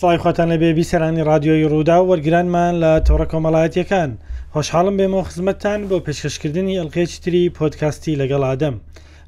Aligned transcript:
سڵایخواتان 0.00 0.48
لە 0.52 0.56
بێبی 0.62 0.88
سەرانی 0.90 1.26
رادیۆی 1.30 1.68
ڕوودا 1.72 1.96
و 2.00 2.06
وەرگرانمان 2.10 2.74
لە 2.84 2.90
تۆڕە 3.06 3.26
کۆمەڵایەتەکان 3.32 4.10
خۆشحاڵم 4.54 4.94
بێمەوە 4.98 5.26
خزمەتتان 5.28 5.80
بۆ 5.88 5.96
پێشکەشکردنی 6.06 6.78
ئەلقێچتری 6.80 7.52
پۆتکاستی 7.58 8.18
لەگەڵ 8.20 8.42
ئادەم. 8.48 8.76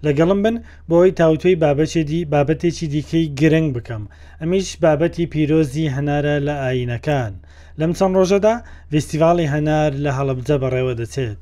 لەگەڵم 0.07 0.39
بن 0.45 0.57
بۆی 0.91 1.11
تاوتوی 1.21 1.59
بابەتێدی 1.63 2.27
بابەتێکی 2.33 2.87
دیکەی 2.95 3.33
گرنگ 3.41 3.69
بکەم 3.77 4.03
ئەمیش 4.41 4.69
بابەتی 4.85 5.31
پیرۆزی 5.33 5.93
هەنارە 5.97 6.37
لە 6.47 6.55
ئاینەکان 6.65 7.33
لەم 7.81 7.93
چەند 7.99 8.15
ڕۆژەدا 8.19 8.55
فستیڤاڵی 8.91 9.51
هەنار 9.55 9.91
لە 10.05 10.11
هەڵبجە 10.19 10.57
بەڕێوە 10.63 10.95
دەچێت 11.01 11.39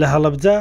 لە 0.00 0.06
هەڵبجە 0.12 0.56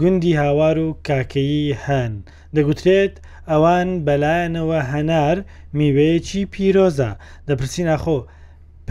گوندی 0.00 0.34
هاوار 0.42 0.76
و 0.86 0.88
کاکەیی 1.08 1.76
هەن 1.86 2.12
دەگوترێت 2.56 3.14
ئەوان 3.50 3.88
بەلایەنەوە 4.06 4.80
هەنار 4.92 5.36
میوەیەکی 5.78 6.42
پیرۆزە 6.54 7.10
دەپرسی 7.48 7.82
ناخۆ 7.90 8.18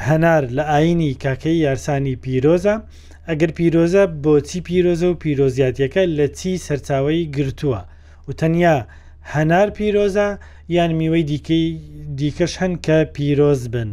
هەنار 0.08 0.44
لە 0.58 0.64
ئاینی 0.72 1.12
کاکەی 1.24 1.58
یارسانی 1.66 2.16
پیرۆزە 2.24 2.76
ئەگەر 3.30 3.52
پیرۆزە 3.58 4.04
بۆچی 4.24 4.60
پیرۆزە 4.68 5.08
و 5.12 5.20
پیرۆزیاتیەکە 5.24 6.04
لە 6.18 6.26
چی 6.38 6.52
سەرچاوی 6.66 7.22
گرتووە 7.36 7.82
و 8.28 8.30
تەنیا 8.40 8.76
هەنار 9.34 9.68
پیرۆزە 9.78 10.28
یان 10.76 10.92
میوەی 11.00 11.26
دیکەی 11.32 11.66
دیکەش 12.20 12.54
هەن 12.62 12.74
کە 12.86 12.98
پیرۆز 13.16 13.62
بن 13.74 13.90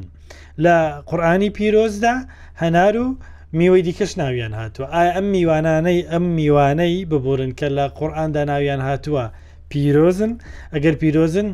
لە 0.64 0.76
قورآانی 1.08 1.50
پیرۆزدا 1.56 2.14
هەنار 2.60 2.94
و 3.04 3.08
میوەی 3.54 3.82
دیکەش 3.88 4.12
ناویان 4.18 4.54
هاتووە 4.60 4.86
ئایا 4.94 5.12
ئەم 5.16 5.26
میوانانەی 5.34 6.00
ئەم 6.12 6.24
میوانەی 6.38 6.94
ببورن 7.10 7.52
کە 7.58 7.66
لە 7.76 7.84
قورآاندا 7.98 8.42
ناویان 8.50 8.80
هاتووە 8.88 9.24
پیرۆزن 9.70 10.32
ئەگەر 10.74 10.94
پیرۆزن 11.02 11.48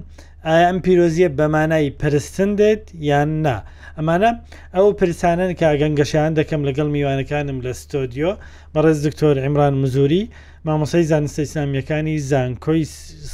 ئایا 0.47 0.67
ئەم 0.69 0.79
پیرۆزیە 0.85 1.29
بەمانای 1.39 1.89
پرستن 2.01 2.51
دێت 2.59 2.85
یان 3.11 3.31
نا 3.45 3.57
ئەمانە 3.99 4.31
ئەو 4.77 4.87
پرسانن 5.01 5.51
کە 5.61 5.67
گەنگەشیان 5.83 6.33
دەکەم 6.41 6.61
لەگەڵ 6.69 6.89
میوانەکانم 6.95 7.59
لە 7.67 7.73
ستۆدیۆ 7.83 8.31
بەڕێز 8.75 8.99
دکتۆر 9.07 9.35
ئیمران 9.45 9.75
مزوری 9.83 10.23
مامۆسای 10.67 11.05
زانستە 11.13 11.41
ئسلامیەکانی 11.47 12.17
زانکۆی 12.31 12.83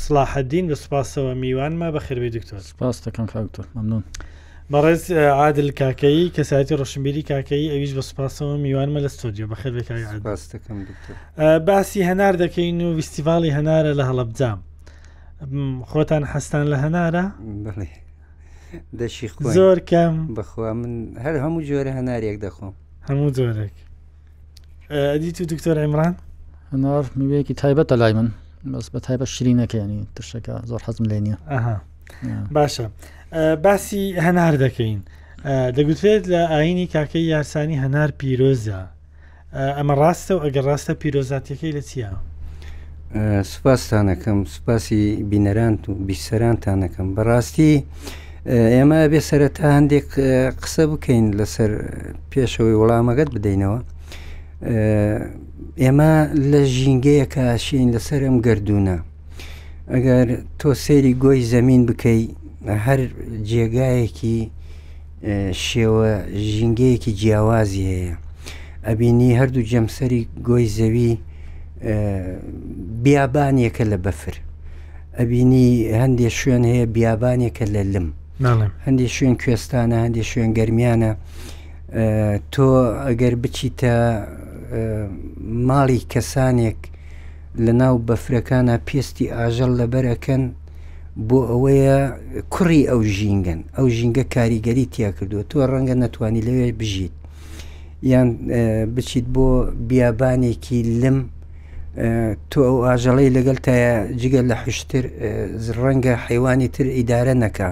سلاحدین 0.02 0.64
بە 0.70 0.76
سوپاسەوە 0.82 1.32
میوانمە 1.42 1.88
بەخێربێ 1.94 2.28
دکتۆر 2.36 2.60
سپاس 2.70 2.96
دەکەم 3.06 3.26
کاکتۆر 3.34 3.66
ممنون. 3.76 4.04
بەڕێز 4.72 5.02
عادل 5.40 5.68
کاکەی 5.80 6.20
کەسایەتی 6.36 6.74
ڕۆشنبیری 6.80 7.22
کاکەی 7.30 7.70
ئەویش 7.72 7.92
بە 7.96 8.02
سوپاسەوە 8.08 8.54
میوانمە 8.64 9.00
لە 9.04 9.08
ستۆدیۆ 9.16 9.46
بەخێ 9.52 9.68
بکایستەکەم 9.76 10.78
باسی 11.68 12.00
هەنار 12.10 12.34
دەکەین 12.44 12.78
و 12.84 12.88
ویسیڤالی 12.98 13.50
هەنارە 13.58 13.92
لە 13.98 14.04
هەڵەبجام 14.10 14.58
خۆتان 15.90 16.22
حەستان 16.32 16.64
لە 16.72 16.76
هەنارە 16.84 17.24
دەشی 18.98 19.28
زۆر 19.56 19.78
کەم 19.90 20.14
بخوا 20.38 20.72
من 20.80 20.92
هەر 21.24 21.34
هەموو 21.44 21.62
جۆرە 21.68 21.92
هەنارێک 21.98 22.36
دەخۆم 22.44 22.74
هەموو 23.08 23.30
جۆرێک 23.36 23.76
ئەدی 25.12 25.30
تو 25.36 25.42
دکتۆر 25.52 25.76
ئەمران 25.82 26.14
هەنار 26.72 27.04
میوەیەکی 27.18 27.54
تایبەتە 27.62 27.92
لای 28.00 28.12
من 28.18 28.28
بەس 28.72 28.86
بە 28.94 28.98
تایبە 29.06 29.24
شیرینەکەیانی 29.34 30.00
ترشەکە 30.16 30.54
زۆر 30.70 30.80
حەزم 30.86 31.04
لێنە 31.10 31.36
باشە. 32.56 32.86
باسی 33.64 34.00
هەنار 34.26 34.54
دەکەین 34.64 34.98
دەگوترێت 35.76 36.24
لە 36.32 36.40
ئاینی 36.52 36.86
کاکەی 36.94 37.24
یارسانی 37.34 37.76
هەنار 37.84 38.10
پیرۆزە 38.20 38.80
ئەمە 39.78 39.94
ڕاستە 40.02 40.32
و 40.36 40.40
ئەگەر 40.44 40.64
ڕاستە 40.70 40.92
پیرۆزاتەکەی 41.00 41.72
لە 41.76 41.82
چیە؟ 41.88 42.10
سوپاسستانەکەم 43.52 44.38
سوپاسی 44.54 45.00
بینەران 45.32 45.74
و 45.90 45.92
بیسەرانتانەکەم 46.08 47.08
بەڕاستی 47.16 47.72
ئێمە 48.76 49.00
بێسەرەتا 49.12 49.66
هەندێک 49.76 50.08
قسە 50.62 50.84
بکەین 50.92 51.24
لەسەر 51.38 51.70
پێشەوەی 52.30 52.76
وەڵامەکەت 52.80 53.28
بدەینەوە 53.34 53.78
ئێمە 55.82 56.12
لە 56.50 56.60
ژینگەیەکە 56.78 57.46
شین 57.64 57.88
لەسەر 57.94 58.20
ئەم 58.26 58.36
گردونە 58.46 58.96
ئەگەر 59.92 60.26
تۆ 60.60 60.70
سێری 60.84 61.12
گۆی 61.24 61.40
زەمین 61.52 61.82
بکەی 61.88 62.22
هەر 62.66 63.00
جێگایەکی 63.50 64.38
شێوە 65.66 66.10
ژینگەیەکی 66.54 67.12
جیاوازی 67.20 67.84
هەیە 67.90 68.14
ئەبینی 68.88 69.30
هەردوو 69.40 69.64
جەمسەری 69.70 70.22
گۆی 70.48 70.66
زەوی 70.76 71.14
بیابانیەکە 73.02 73.84
لە 73.92 73.96
بەفر 74.04 74.36
ئەبینی 75.18 75.68
هەندێک 76.00 76.32
شوێن 76.40 76.64
هەیە 76.72 76.86
بیابانێکە 76.94 77.64
لە 77.74 77.82
لم 77.92 78.08
هەندێک 78.86 79.10
شوێن 79.16 79.34
کوێستانە 79.42 79.96
هەندێک 80.04 80.26
شوێن 80.32 80.50
گەرمیانە 80.58 81.12
تۆ 82.52 82.66
ئەگەر 83.08 83.34
بچیتە 83.42 83.94
ماڵی 85.68 86.00
کەسانێک 86.12 86.80
لە 87.64 87.72
ناو 87.80 87.94
بەفرەکانە 88.08 88.74
پێستی 88.88 89.26
ئاژەڵ 89.36 89.70
لەبەرەکەن 89.80 90.42
بۆ 91.26 91.38
ئەوەیە 91.50 91.98
کوڕی 92.54 92.82
ئەو 92.90 93.00
ژینگەن 93.16 93.60
ئەو 93.76 93.86
ژینگە 93.96 94.24
کاریگەری 94.34 94.86
تیا 94.94 95.10
کردووە 95.16 95.44
تۆ 95.50 95.56
ڕەنگە 95.72 95.94
نەتوانی 96.02 96.42
لەوێ 96.46 96.68
بژیت 96.80 97.14
یان 98.12 98.28
بچیت 98.94 99.26
بۆ 99.34 99.48
بیابانێکی 99.88 100.78
لم 101.02 101.18
تۆ 102.50 102.58
ئەو 102.68 102.76
ئاژەڵی 102.86 103.30
لەگەڵ 103.36 103.58
تایە 103.66 103.92
جگە 104.20 104.42
لە 104.50 104.56
حشتر 104.62 105.04
ڕەنگە 105.84 106.14
حیوانی 106.26 106.68
تر 106.74 106.86
ئیدارە 106.96 107.34
نەکە 107.42 107.68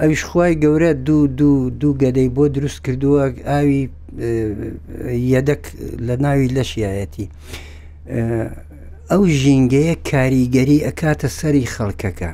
ئەویش 0.00 0.22
خی 0.28 0.52
گەورە 0.62 0.90
دوو 1.06 1.26
دوو 1.40 1.68
دوو 1.80 1.94
گەدەی 2.02 2.28
بۆ 2.36 2.44
دروست 2.56 2.78
کردووە 2.84 3.22
ئاوی 3.48 3.82
یەدەک 5.34 5.62
لە 6.06 6.14
ناوی 6.24 6.48
لەشیایەتی 6.56 7.26
ئەو 9.10 9.22
ژینگەیە 9.40 9.94
کاریگەری 10.10 10.84
ئەکاتە 10.86 11.28
سەری 11.38 11.64
خەڵکەکە 11.76 12.32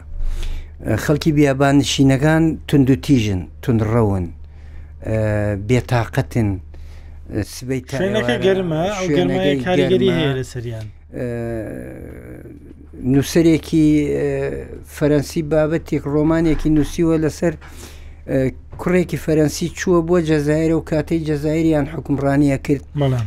خەڵکی 0.83 1.31
بیابانشینەکان 1.39 2.43
تونند 2.69 2.91
و 2.91 2.95
تیژن 3.07 3.41
تونڕەون 3.63 4.27
بێتاقەتن 5.69 6.49
سبەی 7.55 7.81
گەرمە 8.47 8.83
کاریگەری 9.65 10.09
هەیە 10.19 10.33
لە 10.41 10.45
سەریان 10.53 10.87
نووسەرێکی 13.13 13.87
فەرەنسی 14.97 15.43
بابەتێک 15.53 16.03
ڕۆمانێکی 16.15 16.69
نووسیوە 16.77 17.17
لەسەر 17.25 17.55
کوڕێکی 18.81 19.19
فەرەنسی 19.25 19.67
چووە 19.79 20.01
بۆ 20.09 20.17
جەزایرە 20.31 20.75
و 20.77 20.83
کاتەی 20.91 21.21
جەزایریان 21.29 21.87
حکمڕانیە 21.95 22.59
کرد 22.67 22.85
مەڵام 23.01 23.27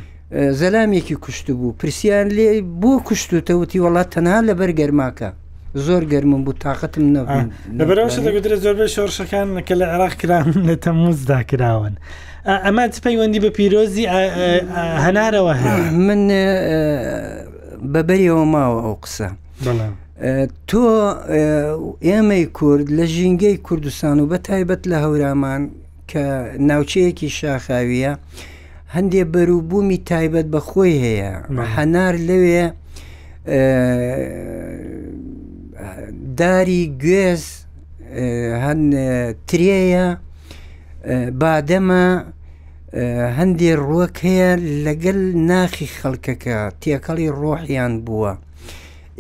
زەلامێکی 0.62 1.16
کوشت 1.24 1.48
بوو 1.60 1.78
پرسیان 1.80 2.28
لێ 2.38 2.50
بۆ 2.82 2.92
کوشتوتەوتی 3.08 3.80
وڵات 3.86 4.10
تەنها 4.16 4.40
لەبەر 4.50 4.72
گەرماکە 4.80 5.30
زۆر 5.76 6.04
گەرمم 6.12 6.42
بوو 6.46 6.54
تااقتم 6.64 7.06
نەبوو 7.14 7.46
لەبەرەوەش 7.80 8.16
دەگوترێت 8.26 8.60
زۆربەی 8.66 8.90
شۆڕشەکان 8.96 9.50
کە 9.68 9.74
لە 9.80 9.86
عراق 9.94 10.14
کران 10.22 10.48
لە 10.70 10.76
تەموزدا 10.86 11.40
کراون 11.50 11.94
ئەمە 12.66 12.84
پەیوەندی 13.06 13.40
بە 13.46 13.50
پیرۆزی 13.58 14.06
هەنارەوە 15.06 15.54
من 16.08 16.22
بەبەریەوە 17.94 18.44
ماوە 18.54 18.80
ئەو 18.86 18.96
قسە 19.04 19.30
تۆ 20.70 20.84
ئێمەی 22.08 22.46
کورد 22.58 22.88
لە 22.98 23.06
ژینگەی 23.16 23.58
کوردستان 23.68 24.18
و 24.20 24.28
بە 24.32 24.38
تایبەت 24.48 24.82
لە 24.92 24.96
هەورامان 25.04 25.62
کە 26.12 26.24
ناوچەیەکی 26.70 27.30
شاخاویە 27.40 28.14
هەندێ 28.96 29.24
بەرووبوومی 29.34 29.98
تایبەت 30.12 30.48
بە 30.54 30.60
خۆی 30.70 30.94
هەیە 31.04 31.34
هەنار 31.78 32.16
لەوێ 32.30 32.66
داری 36.38 36.84
گوێز 37.04 37.44
هەن 38.64 38.82
ترەیە 39.50 40.06
بادەمە 41.42 42.06
هەندێ 43.38 43.72
ڕۆک 43.90 44.16
هەیە 44.28 44.52
لەگەل 44.86 45.22
ناخی 45.50 45.88
خەڵکەکە 45.98 46.58
تێکەڵی 46.82 47.30
ڕۆحیان 47.42 47.94
بووە 48.06 48.34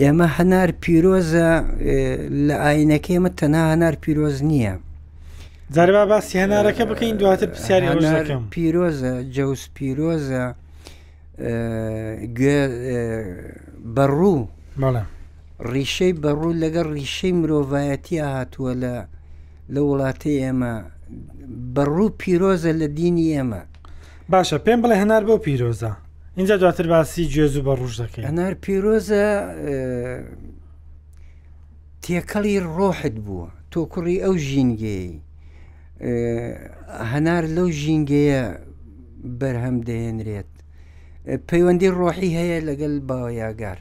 ئێمە 0.01 0.27
هەنار 0.37 0.69
پیرۆزە 0.83 1.49
لە 2.47 2.55
ئاینەکە 2.63 3.09
ئێمە 3.15 3.29
تەنا 3.39 3.61
هەنار 3.71 3.95
پیرۆز 4.03 4.37
نییە 4.49 4.75
جاربا 5.75 6.03
باسی 6.11 6.35
هەنارەکە 6.43 6.83
بکەین 6.91 7.15
دواتر 7.21 7.47
پرسیاری 7.53 7.87
پیرۆزە 8.53 9.13
جەوز 9.35 9.61
پیرۆزە 9.75 10.45
بەڕوو 13.95 14.39
بەڵام 14.81 15.07
ڕیشەی 15.59 16.13
بەڕوو 16.23 16.53
لەگەر 16.61 16.85
ڕیشەی 16.95 17.31
مرۆڤایەتی 17.41 18.17
هاتووە 18.19 18.73
لە 18.83 18.95
لە 19.73 19.79
وڵاتی 19.89 20.33
ئێمە 20.41 20.73
بەڕوو 21.75 22.09
پیرۆزە 22.21 22.71
لە 22.81 22.87
دینی 22.97 23.25
ئێمە 23.35 23.61
باشە 24.29 24.57
پێم 24.65 24.79
بڵێ 24.83 24.95
هەنار 25.01 25.23
بۆ 25.27 25.35
پیرۆزە 25.45 25.91
اینجا 26.37 26.57
دواتر 26.57 26.87
باسی 26.91 27.23
گوێز 27.33 27.55
و 27.57 27.61
بە 27.67 27.73
ڕوژ 27.79 27.95
دەکەین 28.01 28.23
هەنار 28.29 28.53
پیرۆزە 28.63 29.25
تێکەڵی 32.03 32.57
ڕۆحت 32.77 33.15
بووە 33.25 33.49
تۆ 33.71 33.79
کوڕی 33.93 34.17
ئەو 34.23 34.35
ژینگەی 34.47 35.11
هەنار 37.11 37.43
لەو 37.55 37.67
ژینگەیە 37.81 38.43
بەرهەم 39.39 39.77
دەهێنرێت 39.87 40.51
پەیوەندی 41.49 41.89
ڕۆحی 41.99 42.31
هەیە 42.37 42.57
لەگەل 42.69 42.95
باوەیاگار 43.09 43.79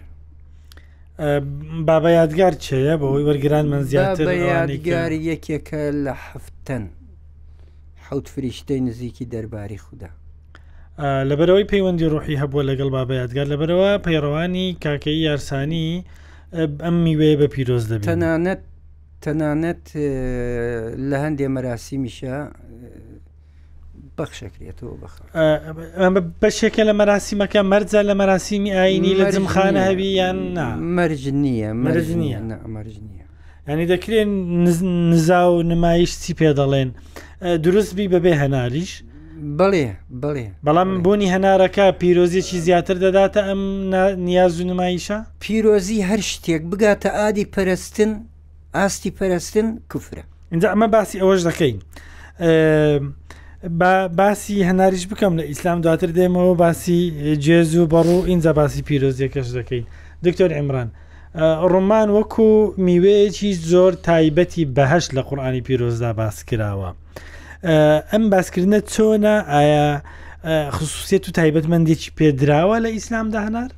بابە 1.89 2.11
یادگار 2.19 2.53
چەیە 2.65 2.95
بەەوەی 3.01 3.25
وەرگران 3.29 3.65
من 3.73 3.83
زیاتر 3.91 4.27
یادگار 4.37 5.13
یەکێکە 5.31 5.81
لە 6.05 6.13
حفتەن 6.29 6.85
حوت 8.07 8.27
فریشتەی 8.35 8.81
نزیکی 8.89 9.25
دەرباری 9.35 9.79
خوددا 9.85 10.11
لەبەرەوەی 11.31 11.67
پەیوەندی 11.73 12.07
ڕوحی 12.13 12.37
هەبووە 12.43 12.63
لەگەڵ 12.71 12.89
بابە 12.97 13.15
یادگار 13.23 13.47
لەبەرەوە 13.53 13.91
پەیڕەوانی 14.07 14.67
کاکەی 14.85 15.19
یارسانی 15.29 16.05
ئەم 16.85 16.97
میوێ 17.05 17.33
بە 17.41 17.47
پیرۆز 17.55 17.85
دەبێت 17.93 18.07
تەنانەت 18.11 18.63
تەنانەت 19.25 19.85
لە 21.11 21.17
هەندێ 21.25 21.47
مەراسیمیشە 21.57 22.37
بەخشەکرێتەوە 24.19 24.95
بخ 25.03 25.13
بەشێکە 26.43 26.83
لە 26.89 26.95
مەراسیمەکە 27.01 27.61
مەرجە 27.73 28.01
لە 28.09 28.15
مەراسیمی 28.21 28.71
ئاینی 28.77 29.13
لە 29.21 29.25
جمخانە 29.35 29.83
هەبی 29.89 30.09
یان 30.21 30.39
مەرج 30.97 31.23
نییە 31.43 31.71
مەرج 31.85 32.09
نییە 32.23 32.39
مەرج 32.75 32.95
نییە 33.09 33.27
ینی 33.71 33.87
دەکرێن 33.95 34.31
نزا 35.15 35.41
و 35.53 35.63
نمایش 35.73 36.13
چی 36.23 36.33
پێ 36.39 36.51
دەڵێن 36.59 36.91
دروستبی 37.65 38.07
بەبێ 38.15 38.33
هەناریش 38.43 38.93
بڵێ 39.59 39.89
بڵێ 40.23 40.47
بەڵام 40.67 40.91
بوونی 41.05 41.29
هەنارەکە 41.35 41.87
پیرۆزیەکی 42.01 42.59
زیاتر 42.67 42.97
دەداتە 43.05 43.41
ئەم 43.49 43.63
نیاز 44.29 44.55
و 44.61 44.65
نمایشە 44.73 45.19
پیرۆزی 45.45 45.99
هەر 46.09 46.21
شتێک 46.31 46.63
بگاتە 46.71 47.09
ئادی 47.19 47.45
پەرستن 47.55 48.11
ئاستی 48.77 49.11
پەرستن 49.19 49.67
کوفرە 49.93 50.25
اینجا 50.53 50.69
ئەمە 50.73 50.89
باسی 50.95 51.17
ئەوەش 51.23 51.43
دەکەین. 51.49 51.79
باسی 54.17 54.63
هەناریش 54.71 55.05
بکەم 55.11 55.33
لە 55.39 55.43
ئیسلام 55.51 55.81
دواتر 55.81 56.11
دێمەوە 56.17 56.55
باسی 56.63 57.01
جێز 57.45 57.75
و 57.77 57.87
بەڕ 57.89 58.07
و 58.09 58.23
اینجا 58.31 58.53
باسی 58.53 58.83
پیرۆزیەکەش 58.89 59.49
دەکەین 59.57 59.85
دکتۆر 60.25 60.51
ئەمران 60.57 60.89
ڕۆمان 61.73 62.09
وەکو 62.17 62.51
میوەیەکی 62.87 63.53
زۆر 63.71 63.93
تایبەتی 64.09 64.65
بەهشت 64.77 65.11
لە 65.17 65.23
قورآانی 65.29 65.61
پیرۆزدا 65.67 66.13
باس 66.19 66.37
کراوە 66.51 66.91
ئەم 68.13 68.25
باسکردنە 68.33 68.81
چۆنە 68.93 69.35
ئایا 69.53 70.03
خصوصیت 70.77 71.23
و 71.29 71.31
تایبەتمەندێکی 71.39 72.11
پێدراوە 72.19 72.77
لە 72.85 72.89
ئیسلامدا 72.97 73.39
هەنار؟ 73.47 73.71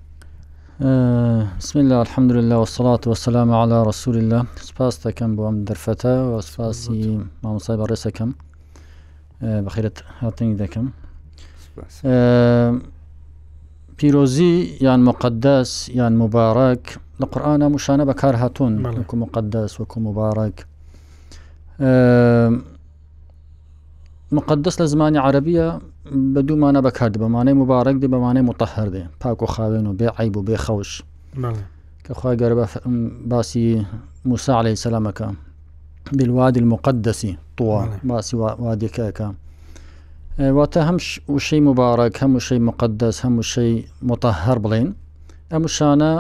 بسم 1.61 1.75
الله 1.83 1.95
الحمد 2.07 2.31
لله 2.37 2.55
والصلاة 2.63 3.01
والسلام 3.11 3.51
على 3.61 3.77
رسول 3.91 4.17
الله 4.23 4.43
سپاس 4.69 4.95
دەکەم 5.07 5.31
بۆ 5.37 5.43
ئەم 5.49 5.57
دەرفەتە 5.69 6.13
و 6.33 6.41
سپاسی 6.49 7.21
مامۆسای 7.43 7.77
بەڕێسەکەم 7.83 8.31
بەخیرت 9.43 10.03
هاتنی 10.21 10.57
دەکەم 10.59 10.87
پیرۆزی 13.97 14.79
یان 14.81 15.01
مقدس 15.03 15.89
یان 15.99 16.15
مبارەك 16.23 16.87
لە 17.21 17.27
قورآە 17.33 17.69
موشانە 17.75 18.05
بەکار 18.11 18.35
هاتوون 18.43 18.75
وەکو 18.87 19.15
مقدس 19.17 19.81
وەکو 19.81 19.99
مبارەك 20.01 20.57
مقدس 24.33 24.75
لە 24.83 24.87
زمانی 24.93 25.19
عربیە 25.19 25.69
بە 26.35 26.41
دوومانە 26.47 26.81
بەکار 26.87 27.11
بەمانەی 27.23 27.59
مبارەك 27.63 27.97
دی 28.03 28.09
بەمانەی 28.15 28.45
متەهر 28.51 28.89
دێ 28.95 29.03
پاک 29.23 29.43
و 29.43 29.47
خاوێن 29.47 29.87
و 29.87 29.97
بێ 29.99 30.09
عیب 30.19 30.37
و 30.37 30.43
بێ 30.49 30.57
خەوش 30.65 30.91
کەخوای 32.07 32.37
گەرە 32.41 32.55
باسی 33.31 33.87
موساعلی 34.31 34.77
سەلامەکە 34.85 35.27
بالوادی 36.13 36.61
المقدسی 36.61 37.39
طوە 37.61 38.05
باسی 38.09 38.37
وادێکەکە 38.37 39.29
واتە 40.59 40.77
هەم 40.89 40.97
وشەی 41.37 41.61
مبارەك 41.69 42.15
هەموو 42.23 42.41
شەی 42.49 42.59
مقدس 42.69 43.17
هەموو 43.25 43.45
شەی 43.53 43.73
متەهر 44.09 44.57
بڵێن 44.65 44.89
ئەمشانە 45.53 46.13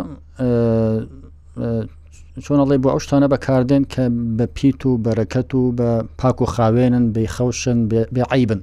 چۆنەڵێ 2.44 2.76
بۆ 2.82 2.88
ئەو 2.92 3.00
شتانە 3.04 3.28
بەکاردێن 3.32 3.84
کە 3.92 4.04
بە 4.38 4.46
پیت 4.56 4.80
و 4.86 4.90
بەرەکەت 5.04 5.50
و 5.54 5.62
بە 5.78 6.04
پاک 6.18 6.40
و 6.42 6.46
خاوێنن 6.54 7.04
بێخەوشن 7.14 7.78
بێعیبن 8.14 8.60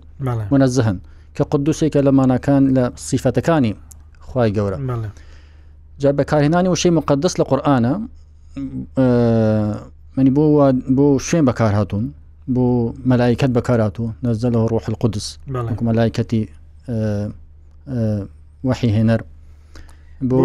منە 0.51 0.67
زەهن 0.77 0.97
کە 1.37 1.43
قدوسێکە 1.51 1.99
لە 2.07 2.11
مانەکان 2.19 2.63
لە 2.77 2.83
سیفەتەکانی 3.07 3.73
خی 4.29 4.49
گەورە 4.57 4.77
جا 6.01 6.09
بەکارهێنانی 6.19 6.69
وشەی 6.73 6.93
مقدس 6.99 7.33
لە 7.39 7.43
قورآانە 7.49 7.93
منی 10.17 10.29
بۆ 10.37 10.45
بۆ 10.97 11.05
شوێن 11.27 11.45
بەکار 11.49 11.71
هاتوون 11.79 12.05
بۆ 12.55 12.65
مەلایکت 13.09 13.51
بەکاراتوە 13.57 14.07
نەزە 14.25 14.47
لە 14.53 14.59
ڕۆح 14.71 14.85
القدس 14.93 15.27
مەلایکەتی 15.89 16.41
وەحی 18.67 18.91
هێنەر 18.95 19.21
بۆ 20.29 20.37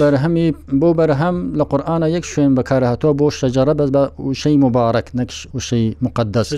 بەرهەمی 0.00 0.48
بۆ 0.80 0.88
بەرهەم 0.98 1.36
لە 1.58 1.64
قورآە 1.70 2.06
یەک 2.16 2.24
شوێن 2.32 2.52
بەکارهاتوە 2.58 3.10
بۆ 3.18 3.26
شەجارە 3.40 3.74
بەس 3.78 3.90
بە 3.96 4.02
وشەی 4.28 4.56
مبارەك 4.64 5.06
نەکش 5.18 5.38
وشەی 5.56 5.84
مقدس 6.06 6.48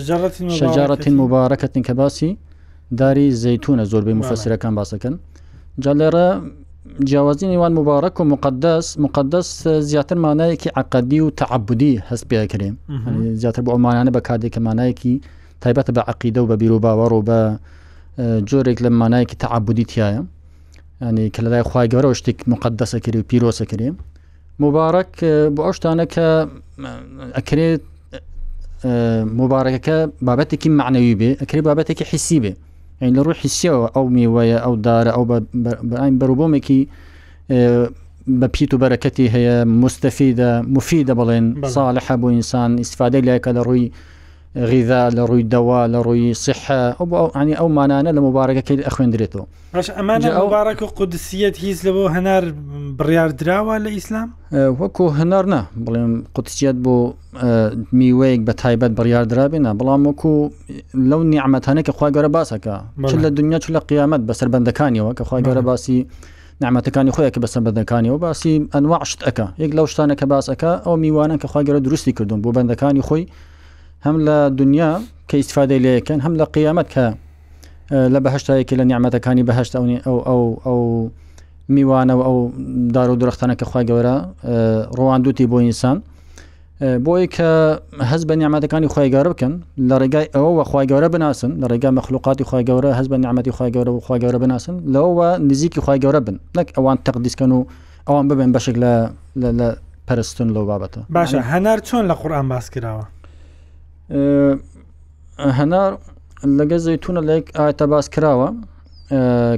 شەجارەتین 0.59 1.15
مبارەکەتن 1.21 1.81
کە 1.87 1.93
باسی 2.01 2.29
داری 2.99 3.27
زەتونە 3.43 3.85
زۆربەی 3.91 4.15
مفەسیرەکان 4.21 4.73
باسەکەن 4.79 5.13
جا 5.83 5.93
لێرە 5.99 6.27
جیاوازین 7.07 7.51
وان 7.59 7.73
مبارەک 7.79 8.15
و 8.19 8.23
مقدس 8.33 8.85
مقدس 8.99 9.67
زیاتر 9.89 10.15
مانایەکی 10.23 10.67
عقدی 10.81 11.19
و 11.19 11.29
تعبودی 11.29 12.01
هەست 12.11 12.23
پێکرێن 12.31 12.73
زیاتر 13.41 13.61
بۆ 13.65 13.69
ئەمانانە 13.75 14.11
بە 14.15 14.19
کاتێککە 14.27 14.57
مانایەکی 14.67 15.13
تایبەتە 15.65 15.91
بە 15.95 16.01
عقیدە 16.11 16.39
و 16.41 16.47
بە 16.49 16.55
بیر 16.59 16.71
و 16.73 16.79
باوەڕ 16.83 17.11
و 17.13 17.21
بە 17.27 17.41
جۆرێک 18.49 18.79
لە 18.83 18.89
مانایەکی 18.99 19.35
تعبودی 19.41 19.85
تایە 19.91 20.21
ینی 21.01 21.29
کە 21.35 21.39
لەلای 21.45 21.63
خخوای 21.63 21.87
گەۆرە 21.91 22.11
شتێک 22.19 22.39
مقدسەکری 22.47 23.17
و 23.19 23.23
پیرۆسەکرێ 23.29 23.89
مبارەک 24.63 25.11
بۆ 25.55 25.61
ئەو 25.65 25.73
شتانە 25.77 26.05
کە 26.13 26.27
ئەکرێت 27.37 27.81
مبارەکەەکە 29.39 29.97
بابەتێکی 30.27 30.69
معنەوی 30.79 31.15
بێ 31.19 31.31
ئەکرێت 31.41 31.63
بابەتێکی 31.69 32.05
حیسی 32.11 32.39
بێ 32.43 32.53
ئەین 33.01 33.13
لە 33.17 33.21
ڕوو 33.25 33.37
حیسیەوە 33.43 33.87
ئەو 33.95 34.05
میوەیە 34.15 34.57
ئەو 34.65 34.73
دارە 34.85 35.11
ئەو 35.15 35.23
بەین 35.89 36.13
بەروبۆمێکی 36.19 36.81
بە 38.39 38.47
پیت 38.55 38.71
و 38.73 38.81
بەرەکەتی 38.81 39.27
هەیە 39.35 39.55
مستەفیدە 39.81 40.51
مفیدە 40.75 41.13
بڵێن 41.19 41.45
ساڵە 41.73 42.01
حەبوو 42.07 42.33
ئینسان 42.35 42.71
ئیسفادەی 42.81 43.23
لایکە 43.27 43.51
لە 43.57 43.61
ڕووی 43.67 43.85
غیدا 44.55 45.09
لە 45.09 45.21
ڕووی 45.29 45.43
دەوا 45.43 45.87
لە 45.93 45.99
ڕووی 46.05 46.33
سیح 46.33 46.69
ئەوانی 46.71 47.53
ئەو 47.59 47.69
مانانە 47.77 48.11
لە 48.17 48.19
مبارەکەکەی 48.21 48.85
ئەخوێندرێتەوە 48.85 49.43
ئەمانە 49.97 50.25
ئەوبارەکە 50.37 50.85
قودسیەت 50.97 51.55
هیچ 51.63 51.77
لەبەوە 51.85 52.09
هەنار 52.15 52.43
بڕیار 52.99 53.29
درراوە 53.39 53.77
لە 53.85 53.87
ئیسلام 53.95 54.29
وەکو 54.81 55.05
هەنار 55.19 55.45
نە 55.53 55.61
بڵێم 55.85 56.11
قوتسیەت 56.35 56.75
بۆ 56.83 56.95
میوەیەک 57.99 58.41
بە 58.49 58.53
تایبەت 58.61 58.91
بڕیار 58.99 59.25
درابێنە 59.31 59.71
بەڵام 59.79 60.01
وەکو 60.07 60.51
لەو 61.09 61.21
نیعممەتانە 61.33 61.81
کە 61.87 61.91
خخوای 61.93 62.11
گەورە 62.15 62.29
باسەکە 62.35 62.75
چ 63.09 63.13
لە 63.23 63.29
دنیا 63.37 63.59
چ 63.59 63.65
لە 63.75 63.79
قیامەت 63.89 64.21
بەسەر 64.29 64.47
بەندەکانیەوە 64.53 65.13
کە 65.17 65.23
خخوای 65.25 65.43
گەورە 65.47 65.61
باسی 65.69 66.07
نعممەتەکانی 66.63 67.11
خۆیە 67.15 67.29
کە 67.33 67.39
بەسم 67.43 67.61
بەدەکانیەوە 67.67 68.17
باسی 68.25 68.67
ئەنواعشت 68.73 69.19
ئەەکە 69.27 69.47
یەک 69.63 69.71
لەو 69.77 69.85
شتانە 69.93 70.15
کە 70.19 70.25
باسەکە 70.31 70.71
ئەو 70.85 70.95
میوانە 71.03 71.35
کە 71.41 71.47
خخوای 71.47 71.65
گەورە 71.67 71.79
دروستی 71.87 72.11
کردوون 72.13 72.39
بۆ 72.43 72.49
بەندەکانی 72.57 73.03
خۆی 73.07 73.25
هەم 74.05 74.17
لە 74.27 74.37
دنیا 74.61 74.99
کە 75.29 75.35
ئیسفادەی 75.41 75.79
لەکەن 75.85 76.19
هەم 76.25 76.33
لە 76.39 76.45
قیامەت 76.55 76.87
کە 76.93 77.05
لە 78.13 78.19
بەهشتایەکی 78.25 78.75
لە 78.79 78.83
نیعممەتەکانی 78.89 79.43
بەهشت 79.49 79.73
ئەو 79.75 80.17
ئەو 80.27 80.43
ئەو 80.65 81.09
میوانەوە 81.75 82.23
ئەو 82.27 82.37
دار 82.95 83.09
و 83.11 83.15
درختانە 83.23 83.55
کە 83.59 83.63
خخوای 83.65 83.85
گەورە 83.89 84.15
ڕوان 84.97 85.21
دوتی 85.21 85.45
بۆ 85.51 85.57
ئینسان 85.65 85.97
بۆی 87.05 87.25
کە 87.35 87.49
هەز 88.11 88.21
بە 88.29 88.33
نیامەتەکانی 88.41 88.87
خی 88.95 89.09
گەورە 89.13 89.29
بکەن 89.33 89.53
لە 89.89 89.95
ڕێگای 90.01 90.27
ئەوە 90.35 90.63
خی 90.71 90.85
گەورە 90.91 91.09
بناسن 91.15 91.51
لە 91.61 91.67
ڕێگا 91.71 91.89
مەخلوقاتی 91.99 92.43
خی 92.49 92.63
گەورە 92.69 92.89
هەز 92.99 93.07
بە 93.11 93.17
نیامەتی 93.23 93.51
خی 93.57 93.71
گەورە 93.75 93.91
و 93.95 93.99
خی 94.07 94.19
گەورە 94.23 94.37
بناسن 94.45 94.75
لەوە 94.93 95.27
نزیکی 95.49 95.81
خی 95.81 95.97
گەورە 96.03 96.19
بن 96.27 96.37
نەک 96.57 96.67
ئەوان 96.77 96.97
تەقدیسکەن 97.07 97.51
و 97.51 97.65
ئەوان 98.09 98.25
ببن 98.29 98.51
بەشێک 98.55 98.75
لە 99.61 99.69
پەرستن 100.07 100.49
لەو 100.55 100.63
بابەتە 100.71 100.99
باشە 101.17 101.39
هەنار 101.51 101.79
چۆن 101.87 102.03
لە 102.11 102.15
قورآان 102.21 102.49
باس 102.49 102.69
کراوە 102.69 103.05
هەنار 104.11 105.91
لەگە 106.59 106.77
زەیتونە 106.85 107.21
لەیەک 107.29 107.47
ئاەتە 107.57 107.85
باس 107.91 108.05
کراوە 108.15 108.49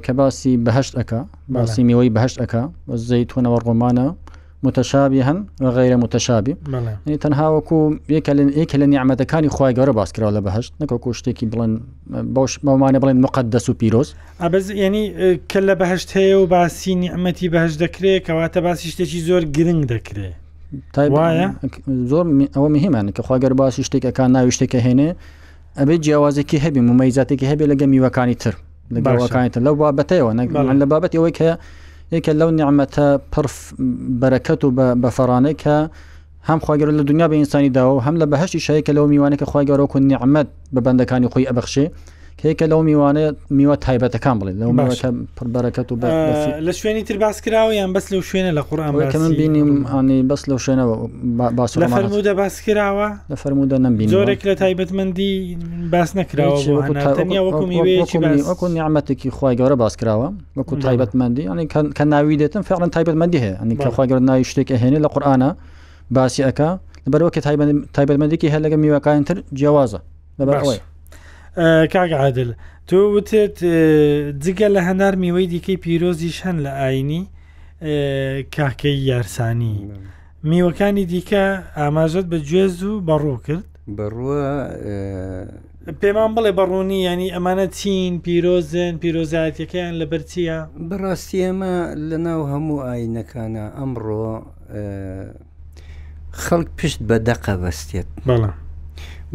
کە 0.05 0.11
باسی 0.19 0.53
بەهشت 0.65 0.93
ئەک 0.99 1.11
باسی 1.55 1.81
میەوەی 1.89 2.11
بەهشت 2.15 2.37
ئەک 2.41 2.53
زەیتونەوە 3.09 3.57
ڕۆمانە 3.65 4.07
متەشابی 4.65 5.21
هەن 5.27 5.39
غیرە 5.75 5.97
متەشابی 6.03 6.53
تەنها 7.23 7.47
وەکو 7.55 7.77
یەکە 8.15 8.77
لە 8.81 8.85
نیعممەتەکانی 8.93 9.49
خی 9.55 9.73
گەورە 9.77 9.93
باسکراوە 9.99 10.31
لە 10.37 10.41
بەهشت 10.47 10.71
نەکەکو 10.81 11.09
شتێکی 11.19 11.45
بڵێن 11.51 11.71
بەمانە 12.65 12.97
بڵێن 13.03 13.17
مقد 13.25 13.45
دەس 13.53 13.65
و 13.69 13.73
پیرۆز 13.79 14.09
ئەبز 14.43 14.65
ینی 14.83 15.03
کە 15.51 15.59
لە 15.67 15.73
بەهشت 15.81 16.09
هەیە 16.17 16.35
و 16.41 16.45
باسی 16.55 16.93
نیعممەتی 17.03 17.47
بەهش 17.53 17.73
دەکرێت 17.83 18.21
کەواتە 18.27 18.59
باسی 18.65 18.87
شتێکی 18.93 19.19
زۆر 19.27 19.43
گرنگ 19.57 19.83
دەکرێت 19.93 20.40
وایە 20.97 21.47
زۆر 22.11 22.25
ئەوە 22.55 22.69
مهمانە 22.77 23.11
کە 23.15 23.21
خواگەر 23.27 23.53
باسی 23.59 23.81
شتێکەکان 23.87 24.29
ناوی 24.35 24.51
شتێکە 24.55 24.79
هێنێ 24.85 25.09
ئەبێ 25.79 25.95
جیاوازێکی 26.05 26.57
هەبی 26.65 26.81
ممەیزاتێکی 26.89 27.47
هەبێ 27.51 27.65
لەگە 27.71 27.85
میوەکانی 27.93 28.35
تر 28.43 28.53
لەگەڵەکانیتە 28.95 29.59
لەو 29.65 29.73
بابەتەوە 29.81 30.31
نەگەڵان 30.39 30.75
لە 30.81 30.85
بابەت 30.91 31.11
ئەوەی 31.17 31.33
کە 31.39 31.49
یەکە 32.15 32.31
لەو 32.39 32.49
نیعممەتە 32.59 33.05
پرف 33.33 33.55
بەرەکەت 34.21 34.59
و 34.63 34.69
بە 35.01 35.09
فەرانێکە 35.17 35.77
هەم 36.49 36.59
خواگەر 36.65 36.87
لە 36.99 37.03
دنیا 37.09 37.27
بە 37.31 37.35
ئینسانی 37.39 37.69
داوە 37.77 37.99
هەم 38.07 38.15
لە 38.21 38.25
بەهشتی 38.31 38.59
شایکە 38.67 38.91
لەو 38.97 39.05
میوانێکە 39.13 39.45
خواگەڕۆ 39.51 39.85
و 39.95 39.99
نیعممەد 40.09 40.47
بە 40.75 40.79
بەندەکانی 40.85 41.27
خۆی 41.33 41.45
ئەبخشێ 41.49 41.85
کێکە 42.43 42.65
لەو 42.71 42.81
میوانە 42.87 43.23
میوە 43.57 43.75
تایبەتەکان 43.85 44.35
بڵێن 44.39 44.57
لەو 44.61 44.69
پربەرەکەت 45.37 45.87
و 45.91 45.93
لە 46.67 46.73
شوێنی 46.79 47.03
تر 47.07 47.17
باس 47.23 47.37
کراوە 47.45 47.71
یان 47.79 47.91
بەس 47.95 48.05
لەو 48.13 48.21
شوێنە 48.29 48.51
لە 48.57 48.61
قڕان 48.69 48.91
من 49.15 49.31
بینیم 49.41 49.69
هاانی 49.91 50.17
بەس 50.31 50.41
لەو 50.49 50.57
شوێنەوە 50.65 50.93
باس 51.59 51.69
لە 51.81 51.87
فەرموودە 51.95 52.33
باس 52.41 52.55
کراوە 52.65 53.07
لە 53.31 53.35
فەرموودە 53.43 53.77
نمبین 53.85 54.07
زۆرێک 54.15 54.41
لە 54.49 54.53
تایبەتمەندی 54.63 55.31
باس 55.93 56.09
نەکراوەکو 56.17 58.65
نیعممەتێکی 58.75 59.29
خی 59.37 59.53
گەورە 59.59 59.75
باس 59.83 59.93
کراوە 59.99 60.27
وەکو 60.57 60.73
تایبەتمەندی 60.85 61.43
ئەنی 61.49 61.65
کە 61.97 62.03
ناوی 62.13 62.37
دێتم 62.41 62.61
فێڵن 62.67 62.89
تایبەتمەندی 62.95 63.39
هەیە 63.43 63.55
ئەنی 63.61 63.75
کەخوا 63.83 64.03
گەورە 64.09 64.23
ناوی 64.29 64.43
شتێک 64.51 64.69
هێنێ 64.81 64.99
لە 65.05 65.09
قورآانە 65.13 65.49
باسی 66.15 66.41
ئەەکە 66.47 66.69
لەبەرەوە 67.05 67.31
کە 67.35 67.41
تایبەتمەندێکی 67.95 68.47
هەر 68.53 68.61
لەگە 68.65 68.77
میوەکانتر 68.83 69.37
جیاوازە 69.59 69.99
لەبەر 70.39 70.55
ئەوەی 70.61 70.79
کاگعادل 71.93 72.53
تۆ 72.87 72.95
وتێت 73.15 73.57
جگە 74.43 74.67
لە 74.75 74.81
هەنار 74.87 75.15
میوەی 75.23 75.47
دیکەی 75.53 75.77
پیرۆزیش 75.83 76.37
هەن 76.45 76.57
لە 76.65 76.69
ئاینی 76.79 77.23
کاکەی 78.55 78.97
یارسانی 79.09 79.77
میوەکانی 80.43 81.05
دیکە 81.13 81.43
ئاماژەت 81.79 82.25
بە 82.31 82.37
گوێز 82.49 82.77
و 82.83 82.93
بەڕوو 83.07 83.37
کرد 83.45 83.65
بەڕووە 83.97 84.43
پێمان 86.01 86.31
بڵێ 86.35 86.51
بەڕوونی 86.59 86.99
ینی 87.07 87.33
ئەمانە 87.35 87.67
چین 87.77 88.13
پیرۆزن 88.25 88.93
پیرۆزایەتەکەیان 89.01 89.93
لە 90.01 90.05
بەرچیە 90.11 90.57
بەڕاستی 90.89 91.39
ئەمە 91.47 91.75
لە 92.09 92.17
ناو 92.25 92.41
هەموو 92.51 92.81
ئاینەکانە 92.87 93.65
ئەمڕۆ 93.79 94.27
خەڵک 96.43 96.67
پشت 96.77 96.99
بە 97.07 97.17
دەقە 97.27 97.53
بەستێت 97.63 98.07
بەڵام 98.27 98.55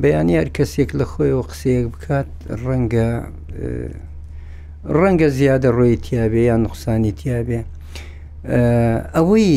بەیانی 0.02 0.34
هەر 0.40 0.48
کەسێک 0.56 0.90
لە 0.98 1.04
خۆیەوە 1.12 1.42
قسەیەک 1.50 1.86
بکات 1.94 2.28
ڕەنگە 2.66 3.08
ڕەنگە 5.00 5.28
زیادە 5.38 5.68
ڕۆی 5.76 5.96
تیاابێ 6.04 6.42
یان 6.48 6.60
نقصانی 6.66 7.12
تیاابێ 7.20 7.60
ئەوەی 9.16 9.52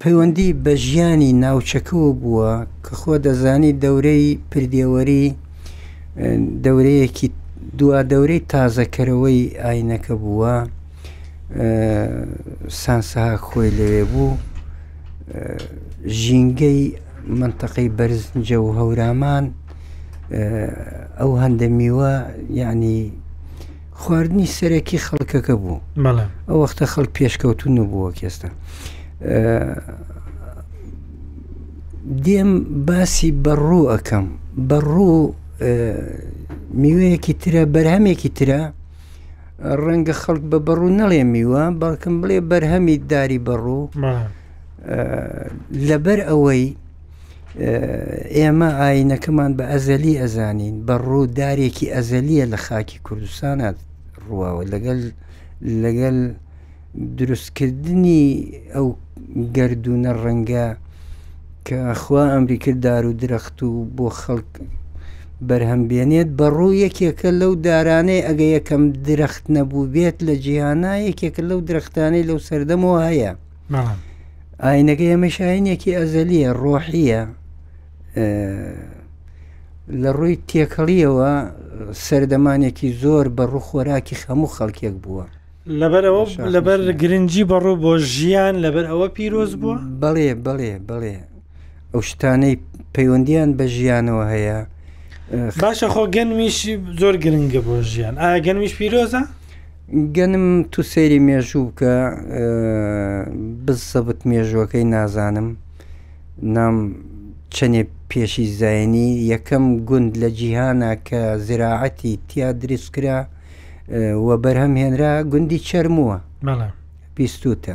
پەیوەندی 0.00 0.50
بە 0.64 0.72
ژیانی 0.86 1.30
ناوچەکەەوە 1.44 2.10
بووە 2.22 2.52
کە 2.84 2.92
خۆ 3.00 3.14
دەزانی 3.26 3.72
دەورەی 3.84 4.26
پردێوەری 4.50 5.24
دەورەیەکی 6.64 7.26
دوا 7.78 8.00
دەورەی 8.12 8.44
تازەکەرەوەی 8.50 9.40
ئاینەکە 9.62 10.14
بووە 10.22 10.54
سانسەها 12.80 13.34
خۆی 13.46 13.70
لەوێ 13.78 14.04
بوو 14.12 14.28
ژینگەی 16.20 16.82
منتەقی 17.28 17.88
بەرزنجە 17.98 18.56
و 18.64 18.68
هەورامان 18.78 19.44
ئەو 21.20 21.30
هەندە 21.42 21.68
میوە 21.78 22.14
یعنی 22.60 22.96
خواردنی 24.00 24.46
سەرەکی 24.56 24.98
خەڵکەکە 25.06 25.54
بوو 25.62 25.80
ئەو 26.48 26.58
وەختە 26.64 26.84
خەڵک 26.92 27.10
پێشکەوتون 27.18 27.74
بووە 27.90 28.10
کێستا 28.18 28.48
دێم 32.24 32.50
باسی 32.88 33.30
بەڕوو 33.44 33.82
ئەەکەم 33.92 34.26
بەڕوو 34.70 35.18
میوەیەکی 36.82 37.32
ترە 37.42 37.62
بەرهەمێکی 37.74 38.28
ترە 38.38 38.60
ڕەنگە 39.84 40.14
خەڵک 40.22 40.42
بە 40.50 40.58
بەڕوو 40.66 40.96
نەڵێ 41.00 41.22
میوە 41.34 41.64
بەڵکم 41.80 42.14
بڵێ 42.20 42.38
بەرهەمی 42.50 42.96
داری 43.12 43.38
بەڕوو 43.48 43.86
لەبەر 45.88 46.20
ئەوەی 46.28 46.62
ئێمە 48.36 48.68
ئاینەکەمان 48.80 49.52
بە 49.58 49.64
ئەزەلی 49.72 50.14
ئەزانین 50.22 50.76
بە 50.86 50.94
ڕوودارێکی 51.08 51.92
ئەزەلیە 51.94 52.44
لە 52.52 52.58
خاکی 52.66 52.98
کوردستانات 53.06 53.76
ڕواوە 54.26 54.64
لەگەل 54.72 55.00
لەگەل 55.82 56.18
دروستکردنی 57.18 58.22
ئەو 58.74 58.88
گردونە 59.56 60.12
ڕەنگە 60.22 60.66
کە 61.66 61.78
خوا 62.02 62.22
ئەمریکرد 62.32 62.80
دار 62.86 63.04
و 63.06 63.12
درەخت 63.22 63.56
و 63.66 63.70
بۆ 63.96 64.06
خەڵک 64.20 64.50
بەرهەمبێنێت 65.48 66.28
بە 66.38 66.46
ڕوو 66.56 66.72
یەکێکە 66.84 67.30
لەو 67.40 67.52
دارانەی 67.66 68.24
ئەگە 68.28 68.46
یەکەم 68.56 68.82
درەخت 69.08 69.44
نەبوو 69.54 69.90
بێت 69.94 70.16
لە 70.26 70.34
جیهانا 70.44 70.94
یەکێکە 71.08 71.42
لەو 71.50 71.60
درەختانەی 71.68 72.26
لەو 72.28 72.38
سەردەمەوە 72.48 73.00
هەیە 73.08 73.32
ئاینەکە 74.64 75.04
ئێمەشاینێکی 75.12 75.92
ئەزەلیە 75.98 76.50
ڕۆحیە 76.62 77.24
لە 80.02 80.10
ڕووی 80.18 80.36
تێکەڵیەوە 80.48 81.30
سەردەمانێکی 82.06 82.88
زۆر 83.02 83.24
بە 83.36 83.44
ڕوخۆراکی 83.52 84.16
خەموو 84.22 84.52
خەڵکێک 84.56 84.96
بووە 85.04 85.24
لەبەرەوە 85.80 86.22
لەبەر 86.54 86.80
گرنگجی 87.02 87.44
بەڕوو 87.50 87.76
بۆ 87.82 87.92
ژیان 88.14 88.54
لەبەر 88.64 88.84
ئەوە 88.90 89.08
پیرۆز 89.16 89.52
بووە 89.60 89.76
بڵێ 90.02 90.30
بڵێ 90.46 90.72
بڵێ 90.90 91.16
ئەو 91.92 92.00
شتانەی 92.08 92.54
پەیوەندیان 92.94 93.50
بە 93.58 93.64
ژیانەوە 93.76 94.24
هەیە 94.34 94.58
باشە 95.62 95.88
خۆ 95.92 96.02
گەنمیشی 96.14 96.74
زۆر 97.00 97.14
گرنگە 97.24 97.60
بۆ 97.66 97.74
ژیان 97.92 98.14
ئایا 98.22 98.38
گەنمیش 98.46 98.72
پیرۆزە؟ 98.80 99.22
گەنم 100.16 100.44
تو 100.72 100.80
سەیری 100.92 101.20
مێژوو 101.28 101.62
بکە 101.68 101.94
بزسەبت 103.64 104.20
مێژوەکەی 104.30 104.84
نازانم 104.94 105.48
نام 106.56 106.76
چەنێ 107.54 107.82
پێشی 108.10 108.46
زایانی 108.60 109.08
یەکەم 109.32 109.64
گوند 109.88 110.12
لە 110.22 110.28
جیهانە 110.38 110.92
کە 111.08 111.20
زراعەتی 111.46 112.12
تیا 112.28 112.48
دروستکرا 112.62 113.18
وە 114.26 114.34
بەرهەم 114.44 114.74
هێنرا 114.82 115.12
گوندی 115.32 115.58
چرمووە 115.68 116.18
بیستوتە 117.16 117.74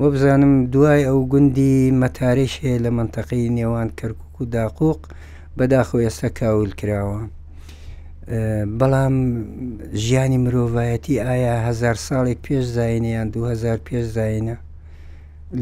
وە 0.00 0.06
بزانم 0.12 0.54
دوای 0.72 1.02
ئەو 1.08 1.20
گوندی 1.32 1.72
مەتارش 2.00 2.52
هەیە 2.62 2.78
لە 2.84 2.90
منتەقی 2.98 3.44
نێوان 3.56 3.88
کەرکک 3.98 4.34
و 4.40 4.44
داقوق 4.56 5.00
بەداخۆ 5.56 5.96
ئێستا 6.04 6.28
کاول 6.38 6.70
کراوە 6.80 7.20
بەڵام 8.78 9.16
ژیانی 10.04 10.38
مرۆڤایەتی 10.44 11.16
ئایا 11.26 11.54
هزار 11.68 11.96
ساڵێک 12.08 12.38
پێش 12.46 12.64
زایینیان 12.76 13.28
2000 13.30 13.78
پێش 13.86 14.04
زایینە 14.16 14.56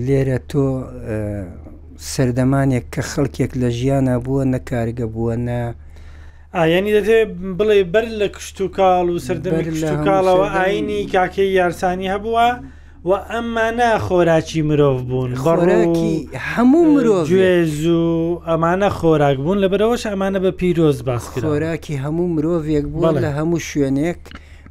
لێرە 0.06 0.38
تۆ 0.50 0.64
سەردەمانێک 2.12 2.84
کە 2.94 3.02
خەڵکێک 3.10 3.52
لە 3.60 3.68
ژیانە 3.78 4.14
بووە 4.24 4.44
نەکارگە 4.52 5.06
بووە 5.14 5.34
نە 5.46 5.60
ئاینی 6.56 6.92
دەتێت 6.96 7.28
بڵێ 7.58 7.78
بەر 7.92 8.06
لە 8.20 8.28
کشت 8.36 8.56
و 8.60 8.66
کاڵ 8.78 9.06
و 9.14 9.22
سەردەمکاڵەوە 9.26 10.46
ئاینی 10.56 11.00
کاکەی 11.14 11.50
یارسانی 11.58 12.12
هەبووە 12.14 12.48
و 13.08 13.12
ئەممانە 13.30 13.90
خۆراکی 14.06 14.60
مرۆڤ 14.68 14.98
بوون 15.08 15.32
خۆراکی 15.42 16.14
هەموو 16.52 16.82
مرۆڤ 16.94 17.24
گوێز 17.32 17.78
و 18.00 18.40
ئەمانە 18.48 18.90
خۆراک 18.98 19.36
بوون 19.42 19.58
لە 19.64 19.68
بەرەوەش 19.72 20.02
ئەمانە 20.10 20.38
بە 20.44 20.50
پیرۆز 20.58 20.98
باس 21.06 21.24
کرد 21.30 21.44
خۆراکی 21.44 21.94
هەموو 22.04 22.28
مرۆڤێک 22.34 22.84
بوو 22.92 23.12
لە 23.24 23.30
هەموو 23.38 23.64
شوێنێک 23.68 24.20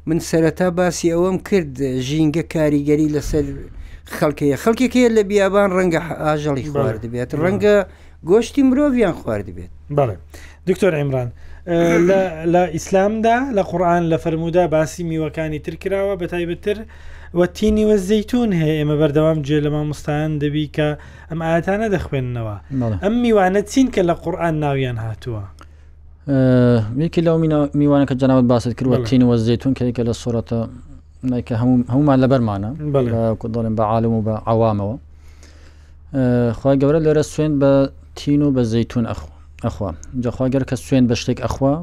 من 0.08 0.18
سەرەتا 0.30 0.68
باسی 0.78 1.08
ئەوەم 1.14 1.36
کرد 1.48 1.74
ژینگە 2.08 2.44
کاریگەری 2.54 3.12
لەسەر 3.16 3.46
خەڵکەیە 4.16 4.56
خەڵکێکەیە 4.64 5.08
لە 5.16 5.22
بیابان 5.30 5.70
ڕەنگە 5.76 6.00
ئاژەڵی 6.24 6.64
خوارد 6.72 7.04
بێت 7.12 7.30
ڕەنگە 7.42 7.76
گۆشتی 8.30 8.62
مرۆڤیان 8.68 9.14
خوارد 9.20 9.48
بێت 9.56 9.72
بڵێ 9.96 10.16
دکتۆر 10.68 10.92
ئەمران 10.98 11.28
لە 12.54 12.62
ئیسلامدا 12.74 13.36
لە 13.56 13.62
قورآان 13.70 14.04
لە 14.12 14.16
فەرمودا 14.24 14.64
باسی 14.74 15.02
میوەکانی 15.10 15.60
ترکراوە 15.66 16.14
بە 16.20 16.26
تایبەتتر 16.32 16.78
وەتینی 17.38 17.84
وە 17.88 17.96
زەتون 18.08 18.50
هەیە 18.60 18.76
ئێمە 18.78 18.96
بەردەوام 19.00 19.38
جێ 19.46 19.58
لەمە 19.64 19.82
مستان 19.90 20.30
دەبی 20.42 20.66
کە 20.76 20.88
ئەم 21.30 21.40
ئاەتانە 21.46 21.88
دەخوێننەوە 21.94 22.56
ئەم 23.04 23.14
میوانە 23.22 23.60
چین 23.72 23.86
کە 23.94 24.02
لە 24.08 24.14
قورآان 24.22 24.54
ناویان 24.64 24.98
هاتووە. 25.04 25.44
یەکی 27.04 27.20
لەو 27.26 27.36
میوانەکە 27.80 28.14
جناوت 28.22 28.44
باست 28.52 28.72
کردوە 28.80 28.98
تین 29.08 29.22
وە 29.30 29.36
زەتون 29.48 29.72
کەێکە 29.78 30.02
لە 30.08 30.14
سوورەتە 30.22 30.60
کە 31.26 31.56
هەمومان 31.90 32.20
لەبەرمانە 32.22 32.70
دڵێن 33.54 33.76
بە 33.76 33.84
عاالم 33.90 34.12
و 34.18 34.22
بە 34.26 34.34
ئاوامەوە 34.46 34.96
خی 36.60 36.76
گەورە 36.80 37.00
لێرە 37.04 37.22
سوێن 37.32 37.52
بە 37.60 37.90
تین 38.14 38.42
و 38.42 38.52
بە 38.54 38.62
زەتون 38.72 39.04
ئەخوا 39.64 39.90
جەخواگەر 40.22 40.64
کە 40.70 40.74
سوێن 40.76 41.06
بە 41.10 41.14
شتێک 41.20 41.40
ئەخوا 41.40 41.82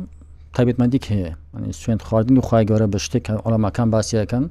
تابێتمەندیک 0.55 1.03
هەیە 1.11 1.31
سوێن 1.71 1.97
خواردن 2.07 2.37
و 2.37 2.41
خی 2.47 2.63
گەورە 2.69 2.87
بە 2.93 2.97
شتێک 3.05 3.25
ئەڵامەکان 3.45 3.87
باسیەکەن 3.93 4.43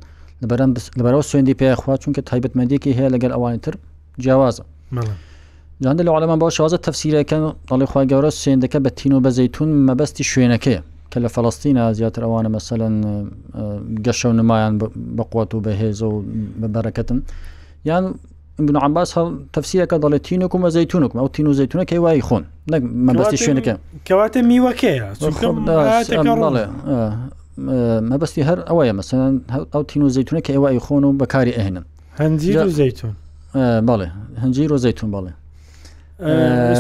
لەبەرەوە 0.96 1.22
سوێندی 1.30 1.54
پێخوا 1.60 1.94
چونکە 2.02 2.20
تایبەتمەندێکی 2.30 2.92
هەیە 2.98 3.08
لەگەل 3.14 3.32
ئەوانی 3.36 3.58
تر 3.64 3.74
جیاوازە 4.22 4.64
جاند 5.82 6.00
لە 6.06 6.10
عالەمان 6.16 6.38
باش 6.42 6.54
شازە 6.60 6.78
تەفسیرەکەن 6.86 7.42
دەڵی 7.68 7.86
خی 7.90 8.06
گەورە 8.10 8.30
سوێندەکە 8.42 8.78
بە 8.84 8.90
تین 8.98 9.12
و 9.12 9.20
بە 9.24 9.30
زەتون 9.38 9.68
مەبەستی 9.88 10.24
شوێنەکەی 10.32 10.78
کە 11.14 11.18
لە 11.24 11.28
فەڵستینە 11.34 11.82
زیاتر 11.98 12.22
ئەوانە 12.26 12.50
مەسەلەن 12.56 12.94
گەشە 14.06 14.24
و 14.28 14.32
نمایان 14.38 14.72
بەقوات 15.18 15.50
و 15.54 15.60
بەهێز 15.66 16.02
و 16.02 16.24
بەبەرەکەتن 16.60 17.18
یان 17.88 18.04
بن 18.66 18.76
عباس 18.86 19.08
هەڵ 19.16 19.28
تەفسیەکە 19.54 19.96
دەڵێت 20.04 20.22
تینک 20.28 20.54
و 20.54 20.58
مەزەیتونکم 20.64 21.18
ئەو 21.22 21.28
تین 21.36 21.46
و 21.50 21.54
زەتونەکە 21.58 21.94
وای 22.04 22.22
خۆن 22.28 22.42
نەک 22.72 22.82
مەبستی 23.06 23.36
شوێنەکە 23.44 23.74
کەواتە 24.08 24.40
میوەکەیەڵێ 24.50 25.08
مەبستی 28.10 28.42
هەر 28.48 28.58
ئەوەیە 28.68 28.92
مەسەن 28.98 29.32
ئەو 29.74 29.82
تین 29.90 30.02
و 30.06 30.10
زەتونەکە 30.16 30.50
ئێوای 30.56 30.80
خۆن 30.86 31.02
و 31.08 31.10
بەکاری 31.20 31.52
ئەهێنن 31.58 31.84
هەنجیر 32.20 32.56
و 32.68 32.70
زەتون 32.78 33.12
بەڵێ 33.88 34.08
هەنجیر 34.42 34.70
و 34.76 34.78
زەتون 34.84 35.08
بەڵێ 35.14 35.32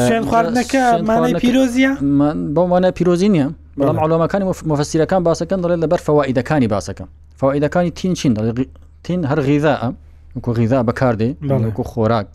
شوێن 0.06 0.24
خواردنەکە 0.30 0.82
مانای 1.10 1.34
پیرۆزیە 1.42 1.90
بۆ 2.54 2.62
مانە 2.72 2.90
پیرۆزی 2.98 3.28
نیە 3.36 3.48
بەڵام 3.78 3.98
ئەلومەکانی 4.02 4.44
مفسیرەکان 4.70 5.20
باسەکەن 5.26 5.58
دەڵێت 5.64 5.80
لەبەر 5.84 6.00
فەوائیدەکانی 6.06 6.68
باسەکەم 6.74 7.08
فەوائیدەکانی 7.40 7.90
تین 7.98 8.14
چین 8.20 8.32
تین 9.02 9.20
هەر 9.30 9.40
غیدا 9.48 9.74
کو 10.44 10.52
غیدا 10.58 10.78
بەکاردێ 10.88 11.28
کو 11.76 11.82
خۆراک 11.90 12.26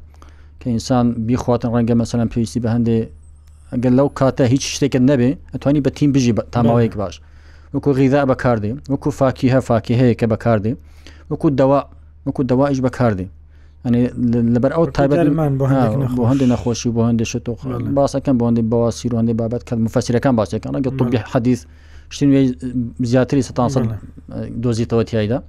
کە 0.62 0.67
ئینسان 0.75 1.05
بیخواتن 1.27 1.69
ڕەنگە 1.75 1.96
مەسەلەن 2.01 2.27
پێویستی 2.34 2.60
بە 2.63 2.69
هەندێ 2.75 2.98
ئەگەر 3.74 3.91
لەو 4.00 4.08
کاتە 4.19 4.43
هیچ 4.53 4.63
شتێکت 4.75 5.03
نەبێ 5.12 5.29
ئەتوانی 5.53 5.81
بە 5.86 5.89
تیم 5.98 6.10
بژی 6.15 6.34
تاماوەیەک 6.53 6.93
باش 7.01 7.15
وەکو 7.74 7.89
غیدا 8.00 8.19
بەکاردێ 8.31 8.72
وەکو 8.91 9.10
فاکی 9.19 9.48
هە 9.53 9.60
فاکی 9.67 9.96
هەیە 10.01 10.15
کە 10.19 10.25
بەکاردێ 10.34 10.72
وەکو 11.31 11.48
دەوا 11.60 11.81
وەکو 12.25 12.41
دەواش 12.51 12.77
بەکاردێ 12.86 13.27
ئەنی 13.86 14.07
لەبەر 14.55 14.71
ئەو 14.77 14.86
تایبەتمان 14.98 15.51
بۆ 16.17 16.25
هەندی 16.29 16.48
نەخۆشی 16.53 16.89
بۆ 16.95 17.01
هەندێک 17.09 17.27
شتۆ 17.31 17.51
باسەکەم 17.98 18.36
بۆ 18.39 18.43
هەندی 18.50 18.63
بەوە 18.71 18.89
سیرۆندی 19.00 19.33
بابەت 19.41 19.62
کە 19.67 19.74
مفەسیرەکان 19.86 20.33
باسیەکان 20.39 20.74
ئەگە 20.77 20.91
توبی 21.00 21.19
حەدیث 21.33 21.59
شتین 22.13 22.29
وێ 22.33 22.41
زیاتری 23.12 23.41
سەتان 23.48 23.69
سەد 23.75 23.83
دۆزیتەوە 24.63 25.03
تایدا 25.12 25.39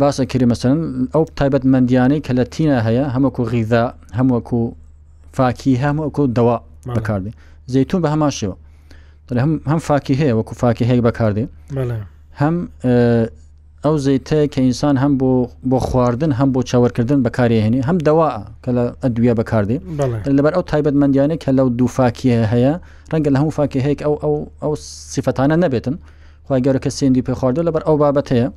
باسە 0.00 0.22
کری 0.32 0.46
مەسەن 0.52 0.78
ئەو 1.14 1.24
تایبەت 1.38 1.64
مندیانەی 1.74 2.20
کە 2.26 2.32
لە 2.38 2.44
تینە 2.54 2.78
هەیە 2.86 3.04
هەمووەکو 3.14 3.42
غیدا 3.52 3.84
هەمووەکو 4.18 4.60
فاکی 5.36 5.72
هەمووەکو 5.84 6.22
دەوا 6.36 6.56
بەکاردی 6.96 7.32
زەیتون 7.72 8.00
بە 8.04 8.08
هەماشەوە 8.14 8.56
هەم 9.72 9.78
فاکی 9.88 10.14
هەیە 10.20 10.34
وەکو 10.38 10.54
فاکی 10.62 10.84
هەیە 10.90 11.02
بەکاردی 11.08 11.44
هەم 12.40 12.54
ئەو 13.86 13.94
زەیتەیە 14.06 14.44
کە 14.52 14.60
ئینسان 14.66 14.94
هەم 15.02 15.12
بۆ 15.20 15.30
بۆ 15.70 15.78
خواردن 15.88 16.32
هەم 16.40 16.48
بۆ 16.54 16.60
چاوەرکردن 16.70 17.18
بەکارهێنی 17.26 17.80
هەم 17.88 17.96
داواە 18.06 18.30
کە 18.64 18.70
لە 18.76 18.84
ئەدویە 19.02 19.34
بەکاردی 19.40 19.78
لەبەر 20.38 20.52
ئەو 20.56 20.64
تایبەت 20.70 20.94
مندیانە 21.02 21.36
کە 21.44 21.50
لەو 21.58 21.68
دووفاکیە 21.78 22.38
هەیە 22.52 22.72
ڕەنگە 23.12 23.30
لە 23.34 23.38
هەموو 23.40 23.56
فاکی 23.58 23.80
هەیەک 23.86 24.00
ئەو 24.06 24.14
ئەو 24.22 24.34
ئەو 24.62 24.72
سیفەتانە 25.12 25.56
نەبێتن 25.64 25.96
خی 26.46 26.60
گەورە 26.66 26.80
کە 26.84 26.90
سێندی 26.98 27.22
پێ 27.26 27.34
خواردە 27.38 27.62
لەبەر 27.68 27.82
ئەو 27.86 27.96
بابەت 28.02 28.28
هەیە 28.34 28.48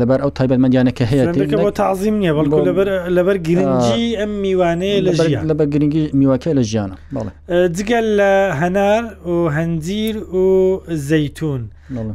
لەبەر 0.00 0.18
ئەو 0.24 0.30
تایبەتمەندیانەکە 0.38 1.04
هەیە 1.10 1.70
تازیم 1.82 2.14
نیە 2.22 2.32
بەڵکو 2.36 2.60
لەبەر 2.68 2.88
لەبەر 3.18 3.36
گرنگجی 3.46 4.06
ئەم 4.20 4.30
میوانەیە 4.44 4.96
لە 5.06 5.12
لەبەر 5.50 5.66
گرنگی 5.74 6.04
میواکە 6.20 6.48
لە 6.58 6.62
ژیانە 6.70 6.96
جگەل 7.76 8.06
لە 8.20 8.32
هەنار 8.60 9.02
و 9.32 9.36
هەنجیر 9.56 10.16
و 10.42 10.48
زەتون 11.08 11.62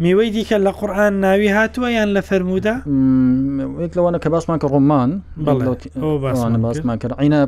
میوەی 0.06 0.30
دیکە 0.36 0.58
لە 0.66 0.70
قورآن 0.80 1.14
ناوی 1.26 1.50
هاتووە 1.58 1.90
یان 1.98 2.10
لە 2.18 2.22
فەرمودا 2.30 2.74
یک 3.86 3.94
لەوانە 3.98 4.18
کە 4.24 4.28
باسمان 4.34 4.58
کە 4.62 4.68
ڕۆمان 4.74 5.10
باسمان 6.66 6.98
کرد 7.02 7.14
عینە 7.24 7.42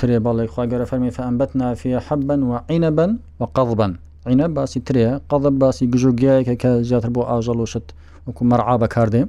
ترێ 0.00 0.16
بەڵی 0.26 0.46
خواگەرە 0.52 0.86
فەرمی 0.90 1.10
فەمبەت 1.16 1.50
نافە 1.60 1.98
حەبن 2.08 2.40
و 2.48 2.52
عینە 2.70 2.90
بن 2.98 3.10
و 3.40 3.42
قەڵبن 3.56 3.92
عینە 4.30 4.46
باسی 4.56 4.80
ترێ 4.88 5.04
قەڵب 5.30 5.54
باسی 5.62 5.84
گژوگیایەکە 5.94 6.54
کە 6.62 6.70
زیاتر 6.88 7.10
بۆ 7.14 7.20
ئاژەڵ 7.30 7.58
وشت 7.62 7.82
وەکو 8.28 8.44
مەرعا 8.52 8.76
بەکاردێ 8.82 9.22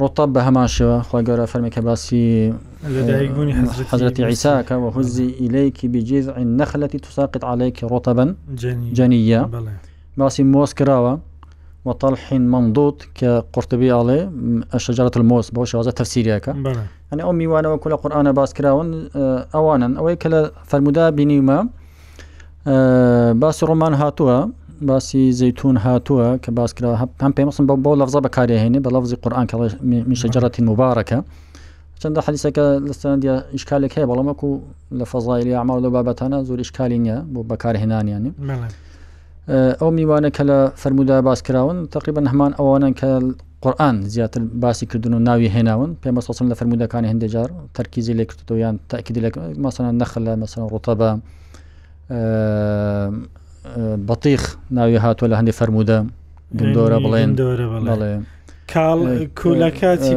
ڕۆتاب 0.00 0.28
بە 0.34 0.40
هەماشەوە 0.48 0.96
خخوای 1.04 1.24
گەورە 1.28 1.46
فەرمێکە 1.52 1.78
باسی 1.88 2.24
حەزرەتی 3.92 4.20
عیساکە 4.30 4.74
وە 4.82 4.88
حوزی 4.96 5.28
ئیلەیەکی 5.40 5.86
بجیز 5.94 6.26
نەخلەتی 6.60 6.98
توساقت 7.04 7.42
عليهەیەکی 7.50 7.84
ڕۆتەبەن 7.92 8.30
جەنیە 8.98 9.42
باسی 10.20 10.42
مۆس 10.54 10.72
کراوە 10.80 11.14
وطلح 11.88 12.22
منضود 12.52 12.96
كقرطبي 13.14 13.90
عليه 13.90 14.30
الشجرة 14.74 15.10
الموس 15.16 15.50
بوش 15.50 15.76
هذا 15.76 15.90
تفسيريا 15.90 16.38
ك 16.38 16.48
أنا 17.12 17.30
أمي 17.30 17.46
وأنا 17.46 17.68
وكل 17.68 17.96
قرآن 17.96 18.32
باس 18.32 18.54
كراون 18.54 19.08
أوانا 19.54 19.98
أو 19.98 20.16
كلا 20.16 20.50
فالمدا 20.64 21.10
بنيما 21.10 21.58
باس 23.42 23.64
رومان 23.64 23.94
هاتوا 23.94 24.38
باسی 24.88 25.22
زەتون 25.40 25.76
هاتووە 25.84 26.26
کە 26.44 26.50
باسکرا 26.58 26.90
هەم 27.22 27.32
پێمەسم 27.38 27.64
بە 27.70 27.74
بۆ 27.84 27.92
لەفزە 28.00 28.20
بەکارهێنێ 28.26 28.80
بە 28.84 28.90
لەفزی 28.96 29.16
قورآان 29.22 29.46
کە 29.50 29.56
میشەجارەتی 30.10 30.62
مبارەکە 30.68 31.18
چەندە 32.02 32.20
حەلیسەکە 32.26 32.64
لەستەندە 32.88 33.34
ئیشکالێک 33.54 33.92
هەیە 33.96 34.06
بەڵامەکو 34.10 34.48
لە 34.98 35.04
فەزایلی 35.10 35.52
ئەما 35.58 35.74
لە 35.84 35.88
بابەتانە 35.94 36.38
زۆر 36.48 36.58
ئیشکالی 36.64 36.98
نیە 37.04 37.16
بۆ 37.34 37.40
بەکارهێنانیانی 37.50 38.30
ئەو 39.80 39.90
میوانە 39.98 40.30
کە 40.36 40.42
لە 40.50 40.58
فرەرمودا 40.82 41.16
باسکراون 41.28 41.76
تقریبا 41.96 42.20
هەمان 42.32 42.52
ئەوانن 42.58 42.92
کە 43.00 43.08
قورآن 43.64 43.96
زیاتر 44.14 44.40
باسی 44.64 44.86
کردن 44.90 45.14
و 45.14 45.18
ناوی 45.28 45.48
هێناون 45.56 45.90
پێمە 46.02 46.20
سەسم 46.26 46.46
لە 46.50 46.54
فرەرمودەکانی 46.58 47.08
هەندێجار 47.12 47.48
تەرکیزی 47.76 48.14
لێ 48.18 48.24
کردو 48.30 48.54
یان 48.64 48.74
تاکیدی 48.90 49.20
لە 49.24 49.28
مەسەن 49.64 49.86
نەخل 50.02 50.20
لە 50.28 50.32
مەسەن 50.42 50.62
ڕۆتەبە 50.72 51.10
بەتیخ 54.08 54.56
ناوی 54.70 54.98
هاتووە 55.00 55.28
لە 55.30 55.34
هەندی 55.40 55.52
فەرموودە 55.58 55.98
گندۆرە 56.60 56.98
بڵێن 57.04 57.30
بڵێ 57.88 58.12
کاڵ 58.72 59.00
کولەکەتی 59.40 60.14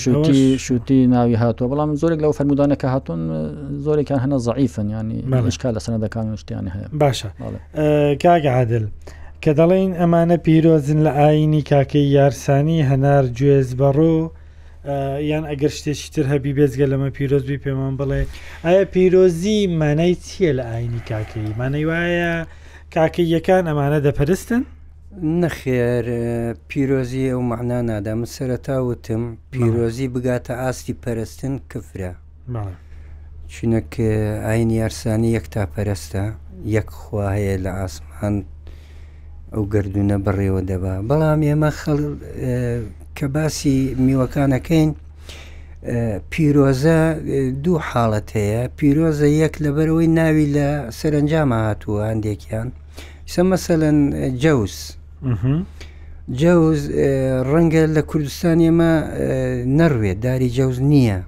شوتی 0.00 0.58
شوتی 0.64 1.06
ناوی 1.14 1.36
هاتووە 1.42 1.66
بەڵام 1.72 1.90
زۆرێک 2.00 2.20
لەو 2.24 2.32
فەرمودانە 2.38 2.76
کە 2.82 2.86
هاتوون 2.94 3.20
زۆرێکیان 3.84 4.20
هەنە 4.24 4.36
زعیفن 4.46 4.88
ینی 4.90 5.20
مەشکا 5.30 5.70
لە 5.76 5.80
سەنەدەکان 5.86 6.24
شتیان 6.42 6.66
هەیە 6.74 6.88
باشە 7.02 7.28
کاگەعادل. 8.22 8.86
کە 9.42 9.52
دەڵێن 9.58 9.92
ئەمانە 10.00 10.36
پیرۆزن 10.46 11.00
لە 11.06 11.10
ئاینی 11.20 11.62
کاکەی 11.70 12.06
یارسانی 12.16 12.80
هەنار 12.90 13.24
گوێز 13.38 13.68
بەڕۆ 13.80 14.16
یان 15.32 15.44
ئەگەر 15.50 15.72
شتێکی 15.78 16.08
تر 16.14 16.22
هەبی 16.32 16.52
بێزگە 16.58 16.86
لەمە 16.92 17.10
پیرۆزبی 17.16 17.58
پێمان 17.64 17.92
بڵێ 18.00 18.20
ئایا 18.64 18.84
پیرۆزی 18.94 19.60
مانای 19.80 20.14
چییە 20.24 20.52
لە 20.58 20.62
ئاینی 20.70 21.00
کاکەی 21.10 21.50
مانەی 21.58 21.84
وایە 21.90 22.34
کاکەیەکان 22.96 23.64
ئەمانە 23.68 23.98
دەپەرستن 24.06 24.62
نەخێر 25.42 26.04
پیرۆزی 26.68 27.24
ئەو 27.32 27.40
معنا 27.50 27.80
نادام 27.90 28.20
سەرەتا 28.34 28.76
وتم 28.88 29.22
پیرۆزی 29.52 30.06
بگاتە 30.14 30.52
ئاستی 30.62 30.94
پەرستن 31.02 31.54
کفرە 31.72 32.12
چونەکە 33.52 34.08
ئاین 34.46 34.70
یارسانی 34.80 35.30
یەک 35.36 35.46
تا 35.54 35.62
پەرستە 35.74 36.24
یەک 36.76 36.88
خواهەیە 37.00 37.56
لە 37.64 37.70
ئاسمان 37.80 38.34
ئەو 39.52 39.62
گردونە 39.72 40.16
بڕێوە 40.24 40.60
دەبا 40.70 40.94
بەڵام 41.08 41.40
ئێمە 41.48 41.70
خەڵ 41.80 42.00
کە 43.16 43.26
باسی 43.34 43.78
میوەکانەکەین 44.06 44.90
پیرۆزە 46.32 47.00
دوو 47.64 47.78
حاڵەت 47.88 48.28
هەیە 48.38 48.60
پیرۆزە 48.78 49.26
یەک 49.42 49.54
لەبەرەوەی 49.64 50.08
ناوی 50.18 50.46
لە 50.56 50.68
سەرنجامە 50.98 51.58
هاتووە 51.66 52.02
هەندێکیان 52.12 52.68
ئیسا 53.28 53.42
مەسەەن 53.50 53.98
جەوز 54.42 54.74
جەوز 56.40 56.80
ڕەنگە 57.50 57.84
لە 57.96 58.02
کوردستان 58.10 58.58
ئێمە 58.66 58.92
نەروێت 59.78 60.18
داری 60.26 60.48
جەوز 60.56 60.78
نییە 60.92 61.18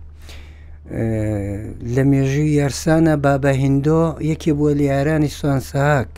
لە 1.95 2.03
مێژوی 2.11 2.51
یارسانە 2.61 3.15
بابە 3.27 3.53
هندۆ 3.63 4.03
یەکێ 4.31 4.53
بووە 4.59 4.73
لە 4.79 4.85
یارانی 4.93 5.31
سوان 5.39 5.61
ساک 5.73 6.13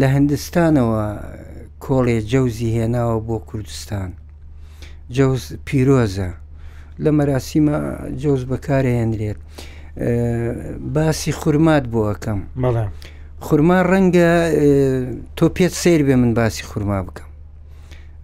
لە 0.00 0.06
هەندستانەوە 0.14 1.04
کۆڵێ 1.84 2.16
جەوزی 2.30 2.74
هێناوە 2.76 3.16
بۆ 3.26 3.36
کوردستان 3.48 4.10
جەوز 5.16 5.42
پیرۆزە 5.66 6.30
لە 7.02 7.10
مەراسیمە 7.18 7.76
جۆز 8.22 8.42
بەکارهێنرێت 8.50 9.40
باسی 10.94 11.32
خورمات 11.40 11.84
بۆەکەم 11.92 12.40
بەڵام. 12.64 12.90
خورما 13.46 13.78
ڕەنگە 13.90 14.30
تۆ 15.36 15.44
پێت 15.56 15.72
سیر 15.82 16.00
بێ 16.06 16.16
من 16.22 16.32
باسی 16.38 16.62
خورما 16.70 16.98
بکەم 17.06 17.30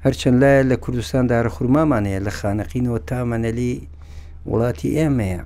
هەرچەند 0.05 0.37
لایە 0.43 0.63
لە 0.71 0.77
کوردستان 0.85 1.25
دارە 1.31 1.51
خورمامانەیە 1.57 2.21
لە 2.27 2.33
خانەقینەوە 2.39 3.01
تامەنەلی 3.09 3.73
وڵاتی 4.51 4.89
ئێمەیە 4.99 5.41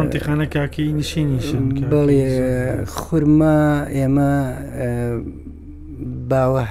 منتیخانە 0.00 0.46
کاکی 0.54 0.86
نشینیشن 1.00 1.64
بڵێ 1.92 2.22
خورما 3.00 3.58
ئێمە 3.96 4.30
باوە 6.30 6.62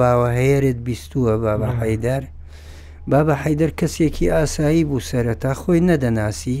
باوە 0.00 0.28
هەیەرێت 0.38 0.78
بیستووە 0.86 1.32
بابا 1.46 1.68
حەیدار 1.80 2.22
بابا 3.12 3.34
حەیدەر 3.44 3.70
کەسێکی 3.80 4.26
ئاسایی 4.34 4.84
بوو 4.88 5.06
سەرەتا 5.10 5.50
خۆی 5.60 5.80
نەدەناسی 5.90 6.60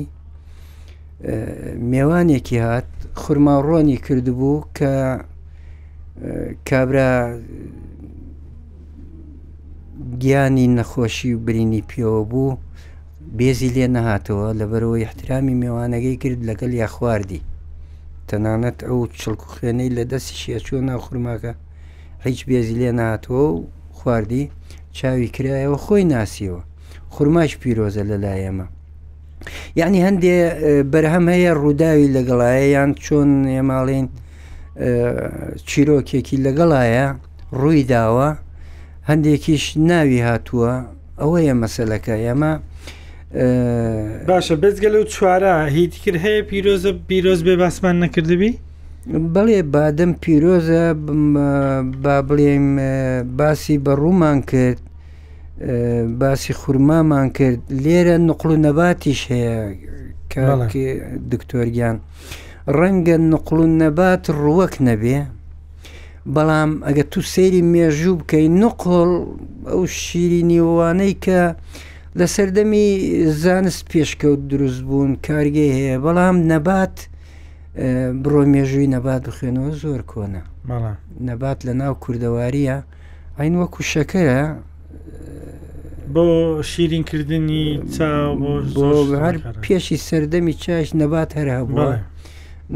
میێوانێکی 1.90 2.58
هات 2.64 2.88
خورماڕۆنی 3.22 3.96
کردبوو 4.06 4.66
کە 4.78 4.92
کابرا 6.68 7.12
گیانی 10.22 10.66
نەخۆشی 10.76 11.30
و 11.34 11.38
برینی 11.46 11.82
پیەوە 11.90 12.22
بوو 12.30 12.56
بێزی 13.38 13.70
لێ 13.76 13.86
نەهاتەوە 13.96 14.48
لەبەرەوەی 14.60 15.06
احترامی 15.08 15.54
میێوانەکەی 15.62 16.20
کرد 16.22 16.40
لەگەڵ 16.48 16.72
یا 16.82 16.88
خواردی 16.94 17.42
تەنانەت 18.28 18.78
ئەو 18.88 19.00
چڵکو 19.20 19.46
خوێنەی 19.54 19.94
لە 19.96 20.04
دەستی 20.10 20.38
شیەچوە 20.42 20.78
ناوخورماکە 20.88 21.52
هیچ 22.24 22.40
بێزی 22.48 22.78
لێ 22.80 22.90
نهاتەوە 23.00 23.42
و 23.54 23.66
خواردی 23.98 24.44
چاوی 24.96 25.28
کرایەوە 25.36 25.78
خۆی 25.84 26.04
ناسیەوە 26.16 26.62
خورماش 27.14 27.52
پیرۆزە 27.62 28.02
لەلایەمە 28.10 28.66
یعنی 29.78 29.98
هەندێ 30.06 30.36
بەرهەم 30.92 31.26
هەیە 31.34 31.52
ڕووداوی 31.62 32.08
لەگەڵایە 32.16 32.66
یان 32.76 32.90
چۆن 33.04 33.30
ئێماڵین 33.54 34.06
چیرۆکێکی 35.68 36.36
لەگەڵایە 36.46 37.06
ڕووی 37.60 37.82
داوە 37.92 38.28
هەندێکیش 39.10 39.64
ناوی 39.88 40.20
هاتووە 40.28 40.72
ئەوەیە 41.20 41.54
مەسلەکە 41.62 42.14
ئێمە 42.24 42.52
باشە 44.30 44.54
بزگەل 44.62 44.94
و 45.00 45.04
چوارە 45.14 45.54
هیچکرد 45.76 46.16
هەیە 46.24 46.42
پیرۆزە 46.50 46.90
پیرۆز 47.08 47.40
بێ 47.46 47.54
باسمان 47.62 47.96
نەکردبی؟ 48.04 48.52
بەڵێ 49.34 49.60
بادەم 49.74 50.12
پیرۆزە 50.22 50.84
با 52.04 52.16
بڵێم 52.28 52.66
باسی 53.38 53.76
بە 53.84 53.92
ڕوومان 54.00 54.38
کرد 54.50 54.80
باسی 56.20 56.52
خورمامان 56.52 57.28
کرد 57.32 57.60
لێرە 57.82 58.16
نقل 58.28 58.48
و 58.52 58.56
نەباتیش 58.66 59.20
هەیە 59.32 59.58
دکتۆرگیان 61.32 61.96
ڕەنگە 62.78 63.16
نقل 63.32 63.58
و 63.64 63.66
نەبات 63.82 64.24
ڕوەک 64.42 64.74
نەبێ 64.88 65.18
بەڵام 66.34 66.70
ئەگە 66.86 67.04
تو 67.12 67.20
سەیری 67.34 67.62
مێژوو 67.72 68.18
بکەی 68.20 68.46
نقل 68.62 69.10
ئەو 69.70 69.82
شیرینیوانەی 70.02 71.14
کە 71.24 71.40
لە 72.18 72.26
سەردەمی 72.34 72.88
زانست 73.42 73.82
پێشکەوت 73.92 74.40
دروست 74.52 74.80
بوون 74.88 75.10
کارگەی 75.26 75.70
هەیە 75.76 75.96
بەڵام 76.06 76.36
نەبات 76.52 76.96
بڕۆ 78.22 78.42
مێژووی 78.52 78.90
نەبات 78.94 79.22
بخێنەوە 79.28 79.70
زۆر 79.82 80.00
کۆنە 80.12 80.42
نەبات 81.28 81.58
لە 81.66 81.72
ناو 81.80 81.92
کوردەواریە 82.02 82.76
ئاین 83.38 83.54
وەکو 83.60 83.80
شەکەە 83.92 84.40
بۆ 86.14 86.24
شیرینکردنی 86.70 87.64
هەر 89.24 89.34
پێشی 89.64 89.98
سەردەمی 90.08 90.54
چاش 90.62 90.88
نەبات 91.00 91.30
هەرا 91.38 91.60
بووە 91.68 91.88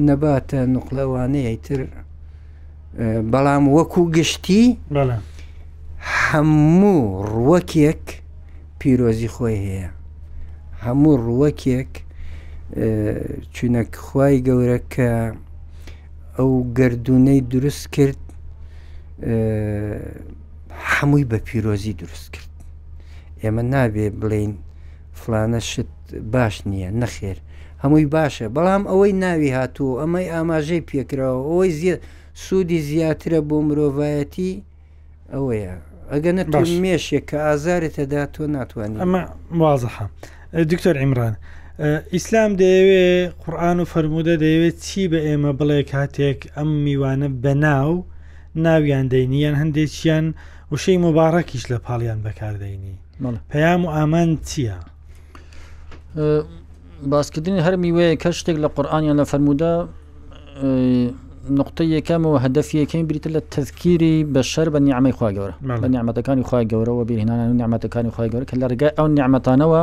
نەباتە 0.08 0.58
نقلەوانەیە 0.74 1.52
تر 1.66 1.80
بەڵام 3.32 3.64
وەکو 3.76 4.02
گشتی 4.16 4.64
هەموو 6.28 6.98
ڕوەکێک 7.32 8.04
پیرۆزی 8.78 9.30
خۆی 9.34 9.56
هەیە 9.66 9.88
هەموو 10.84 11.12
ڕوەکێک 11.26 11.92
چونەکخوای 13.54 14.36
گەورە 14.46 14.78
کە 14.92 15.10
ئەو 16.36 16.50
گردردونەی 16.76 17.40
دروست 17.52 17.84
کرد 17.94 18.22
هەمووی 20.70 21.24
بە 21.30 21.34
پیرۆزی 21.38 21.92
دروست 21.98 22.30
کرد 22.32 22.50
ئێمە 23.42 23.62
نابێ 23.74 24.06
بڵین 24.20 24.52
فلانە 25.20 25.60
شت 25.70 25.88
باش 26.32 26.60
نییە 26.70 26.90
نەخێر 27.02 27.38
هەمووی 27.82 28.06
باشە 28.16 28.46
بەڵام 28.56 28.82
ئەوەی 28.90 29.12
ناوی 29.24 29.50
هاتووە 29.58 29.94
ئەمەی 30.02 30.28
ئاماژەی 30.34 30.82
پێکراوە 30.90 31.42
ئەوەی 31.48 31.70
زیە 31.80 31.94
سوودی 32.44 32.80
زیاترە 32.88 33.40
بۆ 33.48 33.56
مرۆڤایەتی 33.66 34.52
ئەوەیە 35.34 35.74
ئەگە 36.12 36.30
نە 36.36 36.42
مێشێک 36.84 37.24
کە 37.30 37.36
ئازارێتەدا 37.46 38.22
تۆ 38.34 38.42
ناتوانین 38.56 38.98
ئەمە 39.04 39.22
وازەحە 39.60 40.04
دکتۆر 40.72 40.96
ئیمران 41.02 41.34
ئیسلام 42.14 42.50
دەیەوێ 42.60 43.06
قورآن 43.42 43.78
و 43.80 43.84
فرەرمودە 43.92 44.34
دەیەوێت 44.44 44.76
چی 44.86 45.02
بە 45.10 45.18
ئێمە 45.26 45.52
بڵێ 45.58 45.80
کاتێک 45.92 46.40
ئەم 46.56 46.68
میوانە 46.84 47.28
بەناو 47.44 47.92
ناویان 48.64 49.06
دەینیان 49.12 49.54
هەندێکیان 49.62 50.26
وشەی 50.74 50.96
مبارەکیش 51.04 51.64
لە 51.72 51.78
پاڵیان 51.86 52.18
بەکاردەینی 52.26 52.94
پەیام 53.50 53.80
و 53.84 53.88
ئامان 53.94 54.30
چییە؟ 54.48 54.76
باسکردنی 57.10 57.60
هەر 57.66 57.74
میوەیە 57.82 58.14
کە 58.22 58.30
شتێک 58.38 58.56
لە 58.64 58.68
قورآانیان 58.76 59.16
لە 59.20 59.24
فەرمودا 59.30 59.72
نقطە 61.60 61.82
یەکەم 61.96 62.22
و 62.26 62.38
هەدەف 62.44 62.68
یەکەین 62.80 63.04
بریتە 63.10 63.28
لە 63.36 63.40
تذکیری 63.54 64.14
بە 64.32 64.40
شەر 64.52 64.68
بە 64.74 64.78
نیعمەی 64.86 65.12
خوا 65.16 65.28
گەورە 65.36 65.54
بە 65.82 65.88
نیعمەتەکانی 65.94 66.42
خخوای 66.46 66.66
گەورەوە 66.72 67.02
بیرهێنان 67.08 67.38
و 67.52 67.58
نیعمەتەکانی 67.60 68.10
خخوای 68.12 68.30
گەورە 68.32 68.46
کە 68.50 68.56
لە 68.62 68.66
ڕگای 68.72 68.92
ئەو 68.98 69.06
نیعمەتانەوە 69.16 69.82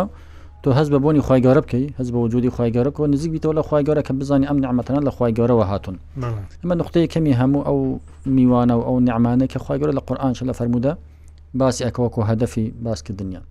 تۆ 0.63 0.69
هەز 0.77 0.87
بە 0.93 0.97
بۆنی 1.05 1.21
خواگەۆرە 1.27 1.61
بکەی 1.65 1.85
هەز 1.99 2.07
بە 2.13 2.17
وجودی 2.25 2.49
خواگەۆرەەوە 2.55 3.07
نزیک 3.13 3.29
بیتەوە 3.33 3.53
لە 3.59 3.63
خواگەۆرە 3.67 4.01
کە 4.07 4.13
بزانانی 4.19 4.47
ئەم 4.49 4.57
نعممەتەنە 4.63 4.99
لە 5.07 5.11
خواگەۆرەوە 5.17 5.65
هاتون 5.71 5.95
ئەمە 6.63 6.75
نقطەیە 6.81 7.07
کەمی 7.13 7.33
هەموو 7.41 7.61
ئەو 7.67 7.77
میوانە 8.35 8.73
و 8.79 8.81
ئەو 8.87 8.95
نعمانە 9.09 9.45
کە 9.51 9.57
خواگەۆرە 9.65 9.93
لە 9.97 10.01
قورآانش 10.07 10.39
لە 10.49 10.53
فەرمودا 10.59 10.93
باسی 11.59 11.81
ئەکەوەکو 11.87 12.19
هەدەفی 12.29 12.65
باسکردنیا 12.83 13.41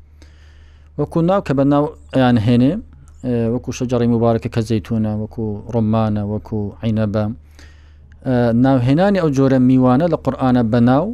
وەکو 0.98 1.18
ناو 1.30 1.40
کە 1.46 1.52
بە 1.58 1.64
ناو 1.72 1.84
ئەیان 2.14 2.38
هێنێ 2.46 2.72
وەکو 3.54 3.70
شەجاری 3.78 4.08
مبارەکە 4.14 4.48
کە 4.54 4.60
زەیتونە 4.68 5.12
وەکو 5.22 5.44
ڕۆمانە 5.74 6.22
وەکو 6.32 6.58
عینە 6.82 7.06
بە 7.14 7.22
ناوهێنانی 8.64 9.18
ئەو 9.22 9.28
جۆرە 9.36 9.58
میوانە 9.68 10.06
لە 10.12 10.16
قورآانە 10.24 10.62
بەناو 10.72 11.06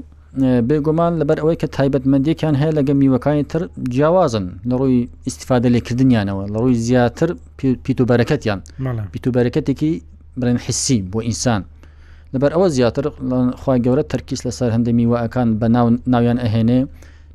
بێگومان 0.68 1.12
لەبەر 1.20 1.38
ئەوەی 1.42 1.56
کە 1.62 1.68
تایبەتمەندیەکان 1.76 2.54
هەیە 2.60 2.72
لەگە 2.78 2.92
میوەکانی 3.00 3.44
تر 3.52 3.60
جیاوازن 3.94 4.46
لە 4.70 4.74
ڕووی 4.80 5.00
ئیسیفاده 5.26 5.68
لێکردنیانەوە 5.74 6.44
لە 6.52 6.58
ڕووی 6.62 6.76
زیاتر 6.88 7.28
پیتوبەرەکەتیان 7.84 8.60
پیتوبەرەکەتێکی 9.14 9.92
برێن 10.40 10.58
حسی 10.66 10.98
بۆ 11.12 11.18
ئینسان 11.28 11.60
لەبەر 12.34 12.50
ئەوە 12.54 12.66
زیاتر 12.76 13.04
خی 13.62 13.78
گەورە 13.84 14.04
تەرکیس 14.12 14.40
لەسەر 14.46 14.68
هەندێک 14.76 14.94
میوەکان 15.00 15.48
بە 15.60 15.66
ناویان 16.12 16.38
ئەهێنێ 16.44 16.80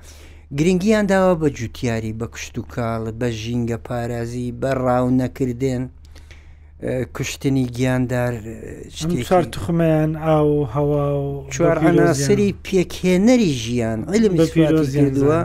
گرنگیان 0.59 1.05
داوە 1.13 1.35
بە 1.43 1.49
جوتیاری 1.59 2.13
بە 2.21 2.27
کشت 2.35 2.55
و 2.59 2.63
کاڵ 2.75 3.03
بە 3.21 3.29
ژینگە 3.43 3.79
پارێزی 3.89 4.49
بە 4.61 4.71
ڕاو 4.85 5.07
نەکردێن 5.23 5.83
کوشتنی 7.17 7.67
گیاندار 7.77 8.33
چوار 9.27 9.45
تخمیان 9.55 10.11
ئاو 10.27 10.51
هەوا 10.75 11.07
و 11.29 11.47
چوار 11.55 11.77
ئەناسری 11.85 12.45
پێکهێنەری 12.67 13.51
ژیان 13.63 14.01
ئەلموە 14.13 15.41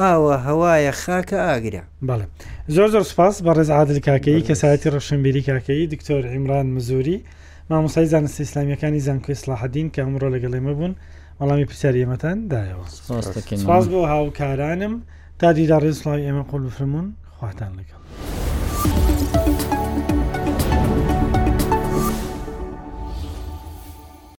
ئاوە 0.00 0.34
هەوایە 0.46 0.92
خاکە 1.04 1.38
ئاگرە 1.50 1.82
بەڵێ 2.08 2.26
زۆر 2.74 2.88
زۆر 2.94 3.02
سپاس 3.12 3.34
بە 3.44 3.50
ڕێز 3.56 3.70
عادل 3.76 3.98
کاکەی 4.08 4.46
کەساەتی 4.48 4.88
ڕەشنبیری 4.94 5.42
کاکەی 5.48 5.86
دکتۆر 5.94 6.22
عیمران 6.34 6.66
مزوری 6.76 7.18
مامۆسای 7.70 8.06
زانستی 8.14 8.42
ئسلامیەکانی 8.46 9.00
زانکۆی 9.06 9.34
سلاحدین 9.42 9.88
کە 9.94 10.00
ئەمڕۆ 10.02 10.28
لەگەڵێمە 10.34 10.72
بوون. 10.78 10.94
وەڵامی 11.40 11.66
پرسیارریەمەتان 11.70 12.38
دایەوە 12.52 12.86
سپاس 13.62 13.84
بۆ 13.92 14.00
هاوکارانم 14.14 14.94
تا 15.40 15.46
دیدا 15.58 15.76
ڕێزڵاوی 15.84 16.26
ئێمە 16.26 16.44
قۆل 16.50 16.62
بفرمونون 16.68 17.10
خواتان 17.36 17.72
لەگەڵ 17.78 17.99